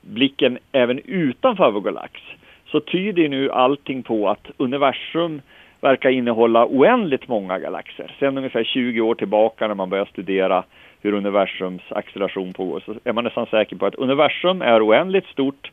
blicken 0.02 0.58
även 0.72 1.00
utanför 1.06 1.72
vår 1.72 1.82
galax 1.82 2.22
så 2.66 2.80
tyder 2.80 3.30
nu 3.30 3.52
allting 3.52 4.04
på 4.04 4.30
att 4.30 4.48
universum 4.58 5.42
verkar 5.82 6.10
innehålla 6.10 6.66
oändligt 6.66 7.28
många 7.28 7.60
galaxer. 7.60 8.16
Sen 8.20 8.38
ungefär 8.38 8.64
20 8.64 9.02
år 9.02 9.16
tillbaka 9.16 9.68
när 9.68 9.76
man 9.76 9.90
börjar 9.90 10.06
studera 10.06 10.64
hur 11.02 11.14
universums 11.14 11.82
acceleration 11.90 12.54
pågår 12.54 12.84
så 12.86 12.96
är 13.04 13.14
man 13.14 13.24
nästan 13.24 13.46
säker 13.46 13.76
på 13.76 13.86
att 13.86 13.96
universum 13.96 14.62
är 14.62 14.88
oändligt 14.88 15.28
stort, 15.28 15.72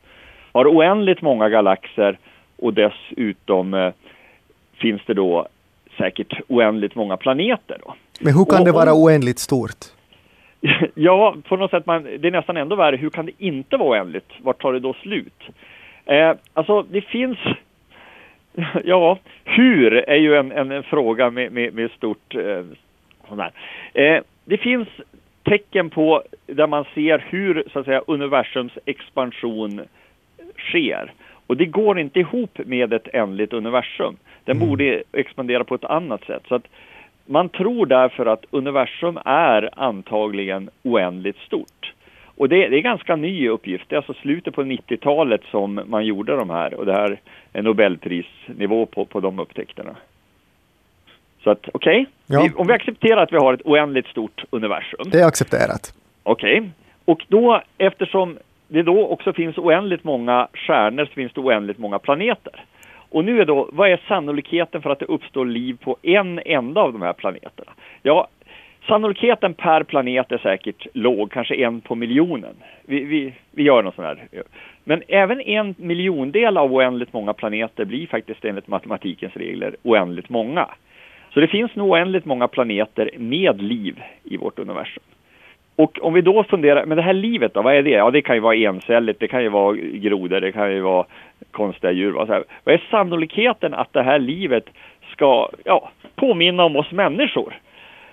har 0.51 0.65
oändligt 0.65 1.21
många 1.21 1.49
galaxer 1.49 2.17
och 2.57 2.73
dessutom 2.73 3.73
eh, 3.73 3.93
finns 4.77 5.01
det 5.05 5.13
då 5.13 5.47
säkert 5.97 6.33
oändligt 6.47 6.95
många 6.95 7.17
planeter. 7.17 7.77
Då. 7.85 7.95
Men 8.19 8.33
hur 8.33 8.45
kan 8.45 8.59
Och 8.59 8.65
det 8.65 8.71
vara 8.71 8.93
oändligt 8.93 9.39
stort? 9.39 9.85
Ja, 10.93 11.35
på 11.47 11.57
något 11.57 11.71
sätt, 11.71 11.85
man, 11.85 12.03
det 12.03 12.27
är 12.27 12.31
nästan 12.31 12.57
ändå 12.57 12.75
värre. 12.75 12.95
Hur 12.95 13.09
kan 13.09 13.25
det 13.25 13.31
inte 13.37 13.77
vara 13.77 13.89
oändligt? 13.89 14.31
Vart 14.41 14.61
tar 14.61 14.73
det 14.73 14.79
då 14.79 14.93
slut? 14.93 15.43
Eh, 16.05 16.33
alltså, 16.53 16.81
det 16.81 17.01
finns... 17.01 17.37
Ja, 18.83 19.17
hur 19.43 19.93
är 19.93 20.15
ju 20.15 20.35
en, 20.35 20.51
en, 20.51 20.71
en 20.71 20.83
fråga 20.83 21.29
med, 21.29 21.51
med, 21.51 21.73
med 21.73 21.91
stort... 21.91 22.35
Eh. 22.35 22.63
Eh, 23.93 24.21
det 24.45 24.57
finns 24.57 24.87
tecken 25.45 25.89
på 25.89 26.23
där 26.45 26.67
man 26.67 26.85
ser 26.93 27.25
hur 27.29 27.63
så 27.73 27.79
att 27.79 27.85
säga, 27.85 28.01
universums 28.07 28.77
expansion 28.85 29.81
sker. 30.57 31.13
Och 31.47 31.57
det 31.57 31.65
går 31.65 31.99
inte 31.99 32.19
ihop 32.19 32.59
med 32.65 32.93
ett 32.93 33.07
ändligt 33.13 33.53
universum. 33.53 34.17
Den 34.43 34.59
borde 34.59 35.03
expandera 35.11 35.63
på 35.63 35.75
ett 35.75 35.85
annat 35.85 36.23
sätt. 36.23 36.43
Så 36.47 36.55
att 36.55 36.67
man 37.25 37.49
tror 37.49 37.85
därför 37.85 38.25
att 38.25 38.45
universum 38.51 39.19
är 39.25 39.69
antagligen 39.75 40.69
oändligt 40.83 41.37
stort. 41.37 41.93
Och 42.37 42.49
det, 42.49 42.69
det 42.69 42.77
är 42.77 42.81
ganska 42.81 43.15
ny 43.15 43.49
uppgift. 43.49 43.89
Det 43.89 43.95
är 43.95 43.97
alltså 43.97 44.13
slutet 44.13 44.55
på 44.55 44.63
90-talet 44.63 45.41
som 45.51 45.81
man 45.85 46.05
gjorde 46.05 46.35
de 46.35 46.49
här 46.49 46.73
och 46.73 46.85
det 46.85 46.93
här 46.93 47.19
är 47.53 47.61
Nobelprisnivå 47.61 48.85
på, 48.85 49.05
på 49.05 49.19
de 49.19 49.39
upptäckterna. 49.39 49.95
Så 51.45 51.51
att 51.51 51.69
okej, 51.73 52.05
Ja. 52.27 52.41
Vi- 52.43 52.53
om 52.55 52.67
vi 52.67 52.73
accepterar 52.73 53.23
att 53.23 53.33
vi 53.33 53.37
har 53.37 53.53
ett 53.53 53.61
oändligt 53.65 54.07
stort 54.07 54.43
universum. 54.49 55.09
Det 55.11 55.19
är 55.19 55.27
accepterat. 55.27 55.93
Okej. 56.23 56.69
Och 57.05 57.25
då, 57.27 57.61
eftersom 57.77 58.37
det 58.67 58.81
då 58.83 59.07
också 59.07 59.33
finns 59.33 59.57
oändligt 59.57 60.03
många 60.03 60.47
stjärnor 60.53 61.05
så 61.05 61.11
finns 61.11 61.33
det 61.33 61.41
oändligt 61.41 61.77
många 61.77 61.99
planeter. 61.99 62.53
Och 63.09 63.25
nu 63.25 63.41
är 63.41 63.45
då, 63.45 63.69
vad 63.71 63.89
är 63.89 63.99
sannolikheten 64.07 64.81
för 64.81 64.89
att 64.89 64.99
det 64.99 65.05
uppstår 65.05 65.45
liv 65.45 65.77
på 65.83 65.97
en 66.01 66.39
enda 66.45 66.81
av 66.81 66.93
de 66.93 67.01
här 67.01 67.13
planeterna? 67.13 67.71
Ja, 68.03 68.27
sannolikheten 68.87 69.53
per 69.53 69.83
planet 69.83 70.31
är 70.31 70.37
säkert 70.37 70.87
låg, 70.93 71.31
kanske 71.31 71.55
en 71.55 71.81
på 71.81 71.95
miljonen. 71.95 72.55
Vi, 72.85 73.03
vi, 73.03 73.33
vi 73.51 73.63
gör 73.63 73.83
något 73.83 73.95
sånt 73.95 74.07
här. 74.07 74.27
Men 74.83 75.03
även 75.07 75.41
en 75.41 75.75
miljondel 75.77 76.57
av 76.57 76.73
oändligt 76.73 77.13
många 77.13 77.33
planeter 77.33 77.85
blir 77.85 78.07
faktiskt 78.07 78.45
enligt 78.45 78.67
matematikens 78.67 79.33
regler 79.35 79.75
oändligt 79.83 80.29
många. 80.29 80.67
Så 81.35 81.41
det 81.41 81.47
finns 81.47 81.75
nog 81.75 81.89
oändligt 81.89 82.25
många 82.25 82.47
planeter 82.47 83.09
med 83.17 83.61
liv 83.61 84.03
i 84.23 84.37
vårt 84.37 84.59
universum. 84.59 85.03
Och 85.75 85.99
om 86.01 86.13
vi 86.13 86.21
då 86.21 86.43
funderar, 86.43 86.85
men 86.85 86.97
det 86.97 87.03
här 87.03 87.13
livet 87.13 87.53
då, 87.53 87.61
vad 87.61 87.75
är 87.75 87.83
det? 87.83 87.89
Ja, 87.89 88.11
det 88.11 88.21
kan 88.21 88.35
ju 88.35 88.41
vara 88.41 88.55
encelligt, 88.55 89.19
det 89.19 89.27
kan 89.27 89.43
ju 89.43 89.49
vara 89.49 89.75
grodor, 89.75 90.41
det 90.41 90.51
kan 90.51 90.71
ju 90.71 90.81
vara 90.81 91.05
konstiga 91.51 91.91
djur. 91.91 92.11
Vad, 92.11 92.27
så 92.27 92.33
här. 92.33 92.43
vad 92.63 92.75
är 92.75 92.83
sannolikheten 92.91 93.73
att 93.73 93.93
det 93.93 94.03
här 94.03 94.19
livet 94.19 94.69
ska 95.11 95.49
ja, 95.65 95.89
påminna 96.15 96.63
om 96.63 96.75
oss 96.75 96.91
människor? 96.91 97.59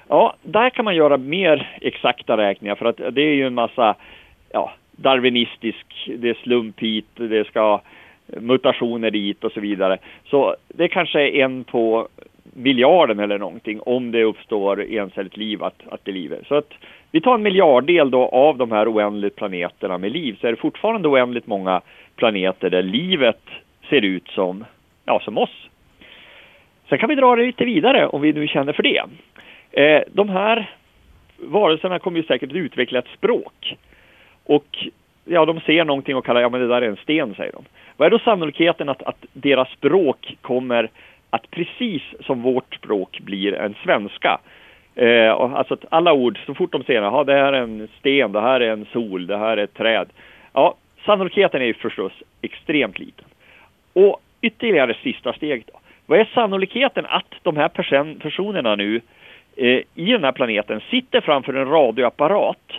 Ja, 0.08 0.34
där 0.42 0.70
kan 0.70 0.84
man 0.84 0.96
göra 0.96 1.16
mer 1.16 1.78
exakta 1.80 2.36
räkningar 2.36 2.74
för 2.74 2.86
att 2.86 3.00
det 3.10 3.22
är 3.22 3.34
ju 3.34 3.46
en 3.46 3.54
massa 3.54 3.94
ja, 4.52 4.72
darwinistisk, 4.92 6.10
det 6.16 6.28
är 6.28 6.34
slump 6.34 6.80
hit, 6.80 7.06
det 7.14 7.46
ska 7.46 7.80
mutationer 8.26 9.10
dit 9.10 9.44
och 9.44 9.52
så 9.52 9.60
vidare. 9.60 9.98
Så 10.24 10.56
det 10.68 10.88
kanske 10.88 11.20
är 11.20 11.44
en 11.44 11.64
på 11.64 12.08
miljarden 12.52 13.20
eller 13.20 13.38
någonting 13.38 13.80
om 13.80 14.12
det 14.12 14.24
uppstår 14.24 14.82
encelligt 14.90 15.36
liv 15.36 15.62
att, 15.62 15.82
att 15.88 16.04
det 16.04 16.12
lever. 16.12 16.38
Så 16.48 16.54
att 16.54 16.72
vi 17.10 17.20
tar 17.20 17.34
en 17.34 17.42
miljarddel 17.42 18.10
då 18.10 18.28
av 18.28 18.58
de 18.58 18.72
här 18.72 18.92
oändligt 18.92 19.36
planeterna 19.36 19.98
med 19.98 20.12
liv 20.12 20.36
så 20.40 20.46
är 20.46 20.50
det 20.50 20.56
fortfarande 20.56 21.08
oändligt 21.08 21.46
många 21.46 21.80
planeter 22.16 22.70
där 22.70 22.82
livet 22.82 23.40
ser 23.88 24.04
ut 24.04 24.28
som, 24.28 24.64
ja, 25.04 25.20
som 25.24 25.38
oss. 25.38 25.68
Sen 26.88 26.98
kan 26.98 27.08
vi 27.08 27.14
dra 27.14 27.36
det 27.36 27.46
lite 27.46 27.64
vidare 27.64 28.06
om 28.06 28.20
vi 28.20 28.32
nu 28.32 28.48
känner 28.48 28.72
för 28.72 28.82
det. 28.82 29.02
Eh, 29.72 30.02
de 30.12 30.28
här 30.28 30.70
varelserna 31.36 31.98
kommer 31.98 32.18
ju 32.18 32.26
säkert 32.26 32.50
att 32.50 32.56
utveckla 32.56 32.98
ett 32.98 33.08
språk. 33.18 33.76
Och 34.44 34.86
ja, 35.24 35.44
de 35.44 35.60
ser 35.60 35.84
någonting 35.84 36.16
och 36.16 36.26
kallar, 36.26 36.40
ja 36.40 36.48
men 36.48 36.60
det 36.60 36.68
där 36.68 36.82
är 36.82 36.88
en 36.88 36.96
sten, 36.96 37.34
säger 37.34 37.52
de. 37.52 37.64
Vad 37.96 38.06
är 38.06 38.10
då 38.10 38.18
sannolikheten 38.18 38.88
att, 38.88 39.02
att 39.02 39.24
deras 39.32 39.68
språk 39.68 40.36
kommer 40.40 40.90
att 41.32 41.50
precis 41.50 42.02
som 42.20 42.42
vårt 42.42 42.74
språk 42.74 43.20
blir 43.20 43.54
en 43.54 43.74
svenska? 43.84 44.38
Eh, 44.94 45.30
och 45.30 45.58
alltså 45.58 45.74
att 45.74 45.84
alla 45.90 46.12
ord, 46.12 46.38
så 46.46 46.54
fort 46.54 46.72
de 46.72 46.84
ser, 46.84 47.20
att 47.20 47.26
det 47.26 47.32
här 47.32 47.52
är 47.52 47.62
en 47.62 47.88
sten, 47.98 48.32
det 48.32 48.40
här 48.40 48.60
är 48.60 48.72
en 48.72 48.86
sol, 48.92 49.26
det 49.26 49.36
här 49.36 49.56
är 49.56 49.64
ett 49.64 49.74
träd. 49.74 50.08
Ja, 50.52 50.74
sannolikheten 51.06 51.62
är 51.62 51.66
ju 51.66 51.74
förstås 51.74 52.12
extremt 52.42 52.98
liten. 52.98 53.24
Och 53.92 54.20
ytterligare 54.40 54.94
sista 55.02 55.32
steg 55.32 55.64
då. 55.72 55.78
Vad 56.06 56.20
är 56.20 56.28
sannolikheten 56.34 57.06
att 57.08 57.34
de 57.42 57.56
här 57.56 57.68
person- 57.68 58.18
personerna 58.18 58.76
nu 58.76 59.00
eh, 59.56 59.80
i 59.94 60.12
den 60.12 60.24
här 60.24 60.32
planeten 60.32 60.80
sitter 60.90 61.20
framför 61.20 61.54
en 61.54 61.68
radioapparat 61.68 62.72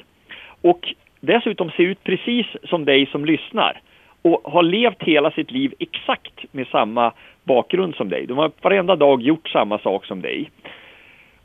och 0.62 0.94
dessutom 1.20 1.72
ser 1.72 1.84
ut 1.84 2.04
precis 2.04 2.46
som 2.64 2.86
dig 2.86 3.06
som 3.06 3.26
lyssnar 3.26 3.82
och 4.22 4.42
har 4.44 4.64
levt 4.64 5.04
hela 5.04 5.32
sitt 5.32 5.52
liv 5.52 5.74
exakt 5.80 6.46
med 6.52 6.68
samma 6.68 7.12
bakgrund 7.44 7.96
som 7.96 8.10
dig. 8.10 8.26
De 8.26 8.38
har 8.38 8.52
varenda 8.62 8.96
dag 8.96 9.22
gjort 9.22 9.50
samma 9.50 9.80
sak 9.80 10.06
som 10.06 10.22
dig. 10.22 10.52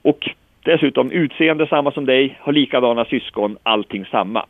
Och 0.03 0.31
dessutom 0.65 1.11
utseende 1.11 1.67
samma 1.67 1.93
som 1.93 2.07
dig, 2.07 2.39
har 2.41 2.53
likadana 2.53 3.05
syskon, 3.05 3.59
allting 3.63 4.05
samma. 4.05 4.47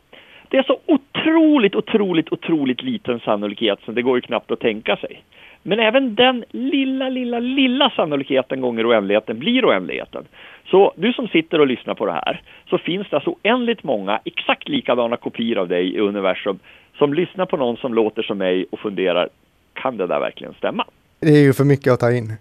Det 0.49 0.57
är 0.57 0.63
så 0.63 0.79
otroligt, 0.85 1.75
otroligt, 1.75 2.31
otroligt 2.31 2.83
liten 2.83 3.19
sannolikhet 3.19 3.79
så 3.85 3.91
det 3.91 4.01
går 4.01 4.17
ju 4.17 4.21
knappt 4.21 4.51
att 4.51 4.59
tänka 4.59 4.95
sig. 4.97 5.23
Men 5.63 5.79
även 5.79 6.15
den 6.15 6.43
lilla, 6.51 7.09
lilla, 7.09 7.39
lilla 7.39 7.89
sannolikheten 7.89 8.61
gånger 8.61 8.89
oändligheten 8.89 9.39
blir 9.39 9.65
oändligheten. 9.65 10.25
Så 10.71 10.93
du 10.95 11.13
som 11.13 11.27
sitter 11.27 11.59
och 11.59 11.67
lyssnar 11.67 11.93
på 11.93 12.05
det 12.05 12.11
här, 12.11 12.41
så 12.69 12.77
finns 12.77 13.09
det 13.09 13.15
alltså 13.15 13.35
oändligt 13.43 13.83
många 13.83 14.19
exakt 14.25 14.67
likadana 14.67 15.17
kopior 15.17 15.57
av 15.57 15.67
dig 15.67 15.95
i 15.95 15.99
universum 15.99 16.59
som 16.97 17.13
lyssnar 17.13 17.45
på 17.45 17.57
någon 17.57 17.77
som 17.77 17.93
låter 17.93 18.21
som 18.23 18.37
mig 18.37 18.65
och 18.71 18.79
funderar, 18.79 19.29
kan 19.73 19.97
det 19.97 20.07
där 20.07 20.19
verkligen 20.19 20.53
stämma? 20.53 20.85
Det 21.19 21.29
är 21.29 21.41
ju 21.41 21.53
för 21.53 21.63
mycket 21.63 21.93
att 21.93 21.99
ta 21.99 22.11
in. 22.11 22.33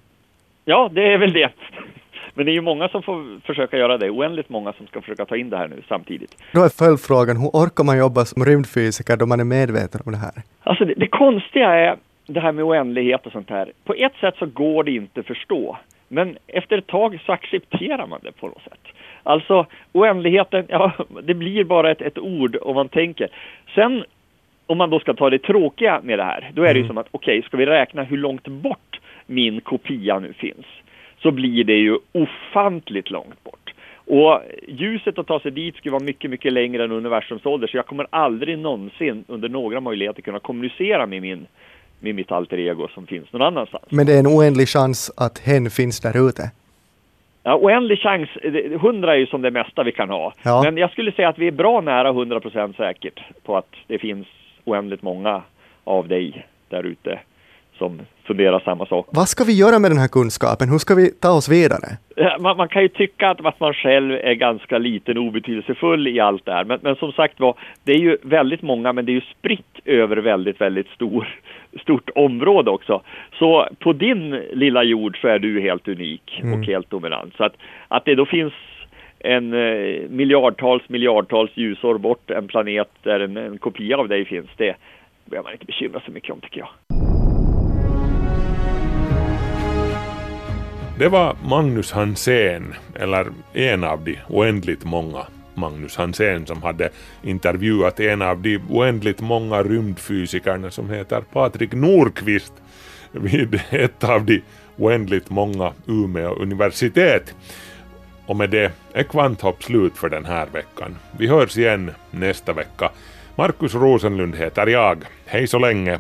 Ja, 0.65 0.91
det 0.93 1.13
är 1.13 1.19
väl 1.19 1.33
det. 1.33 1.51
Men 2.35 2.47
det 2.47 2.53
är 2.53 2.55
ju 2.55 2.61
många 2.61 2.89
som 2.89 3.03
får 3.03 3.41
försöka 3.47 3.79
göra 3.79 3.99
det, 3.99 4.11
oändligt 4.11 4.49
många 4.49 4.73
som 4.73 4.87
ska 4.87 5.01
försöka 5.01 5.25
ta 5.25 5.37
in 5.37 5.51
det 5.51 5.57
här 5.57 5.69
nu 5.69 5.83
samtidigt. 5.89 6.37
Då 6.53 6.65
är 6.65 6.69
följdfrågan, 6.69 7.37
hur 7.37 7.49
orkar 7.49 7.85
man 7.85 7.99
jobba 7.99 8.25
som 8.25 8.45
rymdfysiker 8.45 9.17
då 9.17 9.27
man 9.27 9.41
är 9.41 9.45
medveten 9.45 10.01
om 10.05 10.13
det 10.13 10.19
här? 10.19 10.43
Alltså 10.63 10.85
det, 10.85 10.95
det 10.95 11.09
konstiga 11.09 11.69
är 11.69 11.97
det 12.27 12.41
här 12.41 12.53
med 12.53 12.65
oändlighet 12.65 13.27
och 13.27 13.33
sånt 13.33 13.51
här. 13.51 13.73
På 13.85 13.95
ett 13.95 14.15
sätt 14.21 14.35
så 14.39 14.47
går 14.47 14.85
det 14.85 14.91
inte 14.91 15.23
förstå. 15.23 15.79
Men 16.09 16.39
efter 16.47 16.79
ett 16.79 16.87
tag 16.87 17.21
så 17.27 17.33
accepterar 17.33 18.07
man 18.07 18.21
det 18.23 18.33
på 18.33 18.47
något 18.47 18.63
sätt. 18.63 18.95
Alltså 19.23 19.67
oändligheten, 19.93 20.65
ja 20.69 20.93
det 21.23 21.35
blir 21.35 21.65
bara 21.65 21.91
ett, 21.91 22.01
ett 22.01 22.19
ord 22.19 22.57
om 22.63 22.75
man 22.75 22.89
tänker. 22.89 23.29
Sen 23.75 24.05
om 24.69 24.79
man 24.79 24.91
då 24.91 25.01
ska 25.01 25.15
ta 25.15 25.31
det 25.31 25.39
tråkiga 25.39 26.01
med 26.05 26.19
det 26.19 26.25
här, 26.25 26.51
då 26.55 26.63
är 26.63 26.75
det 26.75 26.81
ju 26.81 26.87
som 26.87 26.99
att 26.99 27.09
okej, 27.11 27.43
ska 27.43 27.57
vi 27.57 27.67
räkna 27.67 28.03
hur 28.03 28.17
långt 28.17 28.49
bort 28.49 29.01
min 29.27 29.61
kopia 29.61 30.19
nu 30.19 30.33
finns? 30.33 30.67
Så 31.23 31.31
blir 31.31 31.65
det 31.65 31.77
ju 31.77 31.99
ofantligt 32.13 33.11
långt 33.11 33.45
bort. 33.45 33.75
Och 34.07 34.41
ljuset 34.69 35.19
att 35.19 35.27
ta 35.27 35.41
sig 35.41 35.51
dit 35.51 35.77
skulle 35.77 35.93
vara 35.93 36.05
mycket, 36.05 36.31
mycket 36.31 36.53
längre 36.53 36.85
än 36.85 36.93
universums 36.93 37.47
ålder, 37.47 37.67
så 37.67 37.77
jag 37.77 37.87
kommer 37.87 38.07
aldrig 38.11 38.59
någonsin 38.59 39.25
under 39.29 39.49
några 39.49 39.81
möjligheter 39.81 40.23
kunna 40.23 40.39
kommunicera 40.39 41.07
med 41.07 41.23
min 41.23 41.47
med 42.01 42.15
mitt 42.15 42.33
alter 42.33 42.59
ego 42.59 42.89
som 42.89 43.07
finns 43.07 43.33
någon 43.33 43.43
annanstans. 43.43 43.85
Men 43.91 44.07
det 44.07 44.13
är 44.15 44.19
en 44.19 44.27
oändlig 44.27 44.69
chans 44.69 45.11
att 45.17 45.39
hen 45.39 45.71
finns 45.71 46.01
där 46.01 46.29
ute. 46.29 46.43
Ja, 47.43 47.57
oändlig 47.57 47.99
chans, 47.99 48.29
det- 48.43 48.75
100 48.75 49.13
är 49.13 49.17
ju 49.19 49.27
som 49.27 49.43
det 49.43 49.51
mesta 49.51 49.83
vi 49.83 49.93
kan 49.93 50.11
ha. 50.11 50.33
Ja. 50.45 50.63
Men 50.65 50.77
jag 50.77 50.91
skulle 50.91 51.13
säga 51.13 51.29
att 51.29 51.39
vi 51.39 51.47
är 51.47 51.53
bra 51.53 51.81
nära 51.81 52.13
100% 52.13 52.77
säkert 52.77 53.21
på 53.45 53.57
att 53.57 53.75
det 53.87 53.99
finns 53.99 54.27
oändligt 54.69 55.03
många 55.03 55.43
av 55.85 56.09
dig 56.09 56.47
där 56.69 56.83
ute 56.83 57.19
som 57.79 58.01
funderar 58.25 58.61
samma 58.61 58.87
sak. 58.87 59.07
Vad 59.11 59.29
ska 59.29 59.45
vi 59.45 59.53
göra 59.53 59.79
med 59.79 59.91
den 59.91 59.99
här 59.99 60.09
kunskapen? 60.09 60.69
Hur 60.69 60.79
ska 60.79 60.95
vi 60.95 61.11
ta 61.11 61.31
oss 61.31 61.49
vidare? 61.49 61.89
Man, 62.41 62.57
man 62.57 62.69
kan 62.69 62.83
ju 62.83 62.89
tycka 62.89 63.29
att, 63.31 63.47
att 63.47 63.61
man 63.61 63.75
själv 63.75 64.13
är 64.13 64.35
ganska 64.35 64.79
liten 64.79 65.19
och 65.19 65.25
obetydelsefull 65.25 66.09
i 66.09 66.21
allt 66.21 66.45
det 66.45 66.53
här. 66.53 66.65
Men, 66.65 66.79
men 66.83 66.97
som 66.97 67.13
sagt 67.13 67.41
var, 67.41 67.55
det 67.85 67.93
är 67.93 67.99
ju 67.99 68.17
väldigt 68.23 68.63
många, 68.63 68.93
men 68.93 69.07
det 69.07 69.13
är 69.13 69.15
ju 69.15 69.21
spritt 69.39 69.79
över 69.85 70.17
väldigt, 70.17 70.61
väldigt 70.61 70.89
stor, 70.89 71.41
stort 71.83 72.11
område 72.15 72.71
också. 72.71 73.03
Så 73.39 73.69
på 73.79 73.93
din 73.93 74.31
lilla 74.53 74.83
jord 74.83 75.21
så 75.21 75.29
är 75.29 75.39
du 75.39 75.61
helt 75.61 75.89
unik 75.89 76.41
Mm. 76.43 76.61
och 76.61 76.67
helt 76.67 76.91
dominant. 76.91 77.35
Så 77.37 77.45
att, 77.45 77.55
att 77.89 78.05
det 78.05 78.15
då 78.15 78.27
finns 78.27 78.53
en 79.21 79.53
eh, 79.53 80.09
miljardtals, 80.11 80.89
miljardtals 80.89 81.51
ljusår 81.55 81.99
bort 81.99 82.31
en 82.31 82.49
planet 82.49 82.89
där 83.03 83.21
en, 83.21 83.37
en 83.37 83.59
kopia 83.59 83.97
av 83.97 84.09
dig 84.09 84.25
finns, 84.25 84.51
det 84.57 84.77
behöver 85.25 85.45
man 85.47 85.53
inte 85.53 85.67
bekymra 85.67 86.01
sig 86.01 86.15
mycket 86.15 86.31
om 86.31 86.41
tycker 86.41 86.61
jag. 86.61 86.69
Det 90.99 91.09
var 91.09 91.37
Magnus 91.51 91.93
Hansén, 91.93 92.75
eller 93.01 93.27
en 93.55 93.85
av 93.85 94.05
de 94.05 94.19
oändligt 94.29 94.85
många 94.85 95.27
Magnus 95.55 95.97
Hansén 95.97 96.47
som 96.47 96.63
hade 96.63 96.89
intervjuat 97.23 98.01
en 98.01 98.23
av 98.23 98.43
de 98.43 98.59
oändligt 98.71 99.21
många 99.21 99.63
rymdfysikerna 99.63 100.71
som 100.71 100.91
heter 100.91 101.21
Patrik 101.21 101.73
Norqvist 101.73 102.53
vid 103.13 103.61
ett 103.71 104.05
av 104.05 104.25
de 104.25 104.43
oändligt 104.77 105.31
många 105.31 105.73
Umeå 105.87 106.35
universitet. 106.35 107.35
Och 108.29 108.37
med 108.37 108.51
det 108.51 108.73
är 108.93 109.03
Kvanthopp 109.03 109.63
slut 109.63 109.97
för 109.97 110.09
den 110.09 110.25
här 110.25 110.47
veckan. 110.47 110.97
Vi 111.19 111.27
hörs 111.27 111.57
igen 111.57 111.91
nästa 112.11 112.53
vecka. 112.53 112.91
Markus 113.37 113.75
Rosenlund 113.75 114.37
heter 114.37 114.67
jag. 114.67 115.05
Hej 115.27 115.47
så 115.47 115.59
länge! 115.59 115.99